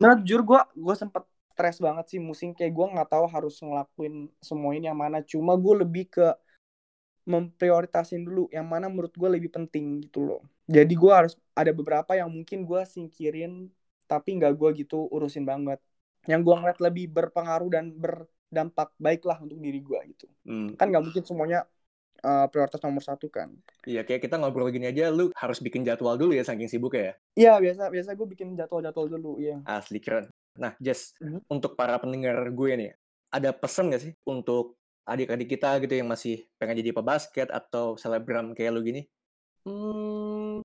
Nah 0.03 0.15
jujur 0.23 0.43
gue 0.47 0.61
gue 0.79 0.95
sempet 0.97 1.23
stres 1.53 1.77
banget 1.77 2.07
sih 2.17 2.21
musim 2.23 2.57
kayak 2.57 2.73
gue 2.73 2.87
nggak 2.97 3.11
tahu 3.13 3.27
harus 3.29 3.61
ngelakuin 3.61 4.33
semua 4.41 4.73
ini 4.75 4.87
yang 4.91 4.99
mana. 4.99 5.21
Cuma 5.23 5.55
gue 5.61 5.75
lebih 5.85 6.09
ke 6.09 6.27
memprioritasin 7.29 8.25
dulu 8.27 8.49
yang 8.51 8.67
mana 8.67 8.89
menurut 8.89 9.13
gue 9.15 9.29
lebih 9.29 9.53
penting 9.53 10.03
gitu 10.03 10.25
loh. 10.25 10.41
Jadi 10.67 10.95
gue 10.97 11.13
harus 11.13 11.37
ada 11.55 11.71
beberapa 11.71 12.17
yang 12.17 12.33
mungkin 12.33 12.65
gue 12.65 12.81
singkirin 12.89 13.69
tapi 14.11 14.41
nggak 14.41 14.57
gue 14.57 14.71
gitu 14.83 15.07
urusin 15.13 15.45
banget. 15.47 15.79
Yang 16.27 16.41
gue 16.49 16.55
ngeliat 16.59 16.81
lebih 16.83 17.07
berpengaruh 17.13 17.71
dan 17.71 17.93
berdampak 17.95 18.40
baik 18.51 19.23
lah 19.25 19.39
untuk 19.41 19.59
diri 19.63 19.81
gue 19.81 20.01
gitu 20.15 20.27
Hmm. 20.45 20.75
kan 20.75 20.91
nggak 20.91 21.05
mungkin 21.07 21.23
semuanya 21.23 21.65
uh, 22.27 22.47
prioritas 22.51 22.83
nomor 22.83 23.03
satu 23.03 23.31
kan 23.31 23.55
Iya, 23.89 24.05
kayak 24.05 24.29
kita 24.29 24.37
ngobrol 24.37 24.69
gini 24.69 24.93
aja, 24.93 25.09
lu 25.09 25.33
harus 25.33 25.57
bikin 25.57 25.89
jadwal 25.89 26.21
dulu 26.21 26.37
ya, 26.37 26.45
saking 26.45 26.69
sibuknya 26.69 27.01
ya. 27.01 27.15
iya 27.39 27.53
biasa 27.57 27.89
biasa 27.89 28.11
gue 28.13 28.29
bikin 28.37 28.53
jadwal-jadwal 28.59 29.09
dulu 29.09 29.41
iya 29.41 29.57
Asli 29.65 30.03
keren. 30.05 30.29
Nah, 30.59 30.77
Jess, 30.77 31.17
Mhm. 31.23 31.41
untuk 31.49 31.79
para 31.79 31.97
pendengar 31.97 32.37
gue 32.53 32.71
nih, 32.77 32.91
ada 33.33 33.55
pesan 33.57 33.89
gak 33.95 34.03
sih 34.05 34.13
untuk 34.29 34.77
adik-adik 35.09 35.49
kita 35.57 35.81
gitu 35.81 35.97
yang 35.97 36.11
masih 36.11 36.45
pengen 36.61 36.77
jadi 36.85 36.93
pebasket 36.93 37.49
atau 37.49 37.97
selebgram 37.97 38.53
kayak 38.53 38.75
lu 38.77 38.85
gini? 38.85 39.03
Hmm, 39.65 40.61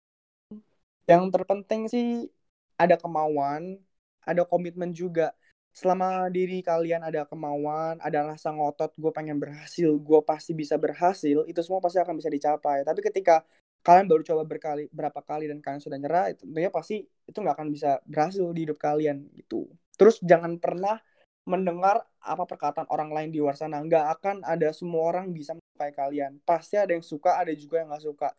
yang 1.05 1.29
terpenting 1.29 1.87
sih 1.87 2.27
ada 2.75 2.97
kemauan, 2.99 3.79
ada 4.25 4.43
komitmen 4.43 4.91
juga. 4.91 5.31
Selama 5.75 6.31
diri 6.31 6.63
kalian 6.63 7.03
ada 7.03 7.27
kemauan, 7.27 7.99
ada 7.99 8.31
rasa 8.31 8.47
ngotot, 8.55 8.95
gue 8.95 9.11
pengen 9.11 9.35
berhasil, 9.43 9.91
gue 9.91 10.19
pasti 10.23 10.55
bisa 10.55 10.79
berhasil, 10.79 11.43
itu 11.43 11.59
semua 11.59 11.83
pasti 11.83 11.99
akan 11.99 12.15
bisa 12.15 12.31
dicapai. 12.31 12.87
Tapi 12.87 13.03
ketika 13.03 13.43
kalian 13.83 14.07
baru 14.07 14.23
coba 14.23 14.47
berkali 14.47 14.87
berapa 14.89 15.19
kali 15.19 15.51
dan 15.51 15.59
kalian 15.59 15.83
sudah 15.83 15.99
nyerah, 15.99 16.31
itu 16.31 16.47
tentunya 16.47 16.71
pasti 16.71 17.03
itu 17.03 17.37
nggak 17.37 17.55
akan 17.59 17.67
bisa 17.75 17.99
berhasil 18.07 18.47
di 18.55 18.61
hidup 18.63 18.79
kalian 18.79 19.27
gitu. 19.35 19.67
Terus 19.99 20.23
jangan 20.23 20.55
pernah 20.63 20.95
mendengar 21.43 22.07
apa 22.23 22.43
perkataan 22.47 22.87
orang 22.87 23.11
lain 23.11 23.29
di 23.35 23.43
luar 23.43 23.59
sana. 23.59 23.83
Nggak 23.83 24.05
akan 24.15 24.35
ada 24.47 24.71
semua 24.71 25.11
orang 25.11 25.35
bisa 25.35 25.59
menyukai 25.59 25.91
kalian. 25.91 26.39
Pasti 26.47 26.79
ada 26.79 26.95
yang 26.95 27.03
suka, 27.03 27.35
ada 27.35 27.51
juga 27.51 27.83
yang 27.83 27.91
nggak 27.91 28.05
suka. 28.07 28.31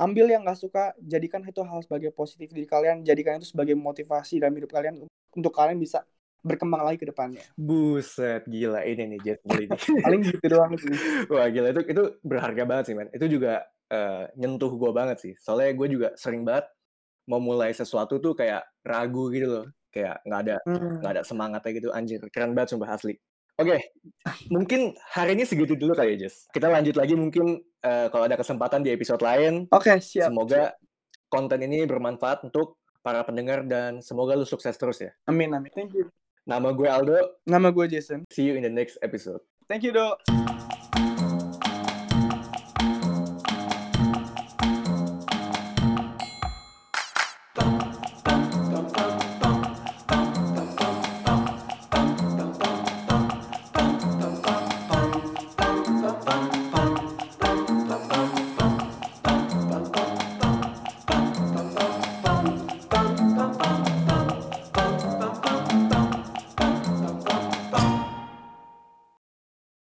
Ambil 0.00 0.24
yang 0.32 0.40
nggak 0.40 0.56
suka, 0.56 0.96
jadikan 1.04 1.44
itu 1.44 1.60
hal 1.60 1.84
sebagai 1.84 2.16
positif 2.16 2.48
diri 2.48 2.64
kalian, 2.64 3.04
jadikan 3.04 3.36
itu 3.36 3.52
sebagai 3.52 3.76
motivasi 3.76 4.40
dalam 4.40 4.56
hidup 4.56 4.72
kalian 4.72 5.04
untuk 5.36 5.52
kalian 5.52 5.76
bisa 5.76 6.02
berkembang 6.42 6.82
lagi 6.86 6.98
ke 7.02 7.06
depannya. 7.10 7.42
Buset, 7.54 8.46
gila 8.46 8.82
ini 8.86 9.16
nih 9.16 9.20
Jet 9.24 9.40
Bull 9.44 9.66
ini. 9.66 9.74
Paling 10.04 10.22
gitu 10.24 10.46
doang 10.46 10.72
sih. 10.78 10.92
Wah 11.30 11.46
gila 11.50 11.74
itu 11.74 11.82
itu 11.86 12.02
berharga 12.22 12.62
banget 12.64 12.84
sih 12.90 12.94
man. 12.94 13.08
Itu 13.10 13.26
juga 13.26 13.66
uh, 13.90 14.24
nyentuh 14.38 14.72
gue 14.74 14.90
banget 14.94 15.18
sih. 15.18 15.32
Soalnya 15.38 15.74
gue 15.74 15.88
juga 15.90 16.08
sering 16.14 16.42
banget 16.46 16.70
mau 17.28 17.42
mulai 17.42 17.74
sesuatu 17.76 18.16
tuh 18.22 18.32
kayak 18.38 18.64
ragu 18.86 19.28
gitu 19.34 19.46
loh. 19.48 19.66
Kayak 19.88 20.20
nggak 20.24 20.40
ada 20.46 20.56
Hmm. 20.68 21.00
nggak 21.00 21.12
ada 21.18 21.22
semangatnya 21.24 21.72
gitu 21.76 21.88
anjir. 21.92 22.20
Keren 22.30 22.52
banget 22.54 22.76
sumpah 22.76 22.94
asli. 22.94 23.14
Oke, 23.58 23.74
mungkin 24.54 24.94
hari 25.10 25.34
ini 25.34 25.42
segitu 25.42 25.74
dulu 25.74 25.90
kali 25.90 26.14
ya 26.14 26.30
Jess. 26.30 26.46
Kita 26.54 26.70
lanjut 26.70 26.94
lagi 26.94 27.18
mungkin 27.18 27.58
uh, 27.82 28.06
kalau 28.06 28.30
ada 28.30 28.38
kesempatan 28.38 28.86
di 28.86 28.94
episode 28.94 29.18
lain. 29.18 29.66
Oke, 29.74 29.98
siap. 29.98 30.30
Semoga 30.30 30.78
konten 31.26 31.66
ini 31.66 31.82
bermanfaat 31.82 32.46
untuk 32.46 32.78
para 33.02 33.26
pendengar 33.26 33.66
dan 33.66 33.98
semoga 33.98 34.38
lu 34.38 34.46
sukses 34.46 34.78
terus 34.78 35.02
ya. 35.02 35.10
Amin, 35.26 35.50
amin. 35.50 35.74
Thank 35.74 35.98
you. 35.98 36.06
Nama 36.48 36.72
gue 36.72 36.88
Aldo. 36.88 37.44
Nama 37.44 37.68
gue 37.68 37.84
Jason. 37.92 38.24
See 38.32 38.48
you 38.48 38.56
in 38.56 38.64
the 38.64 38.72
next 38.72 38.96
episode. 39.04 39.44
Thank 39.68 39.84
you, 39.84 39.92
Dok. 39.92 40.24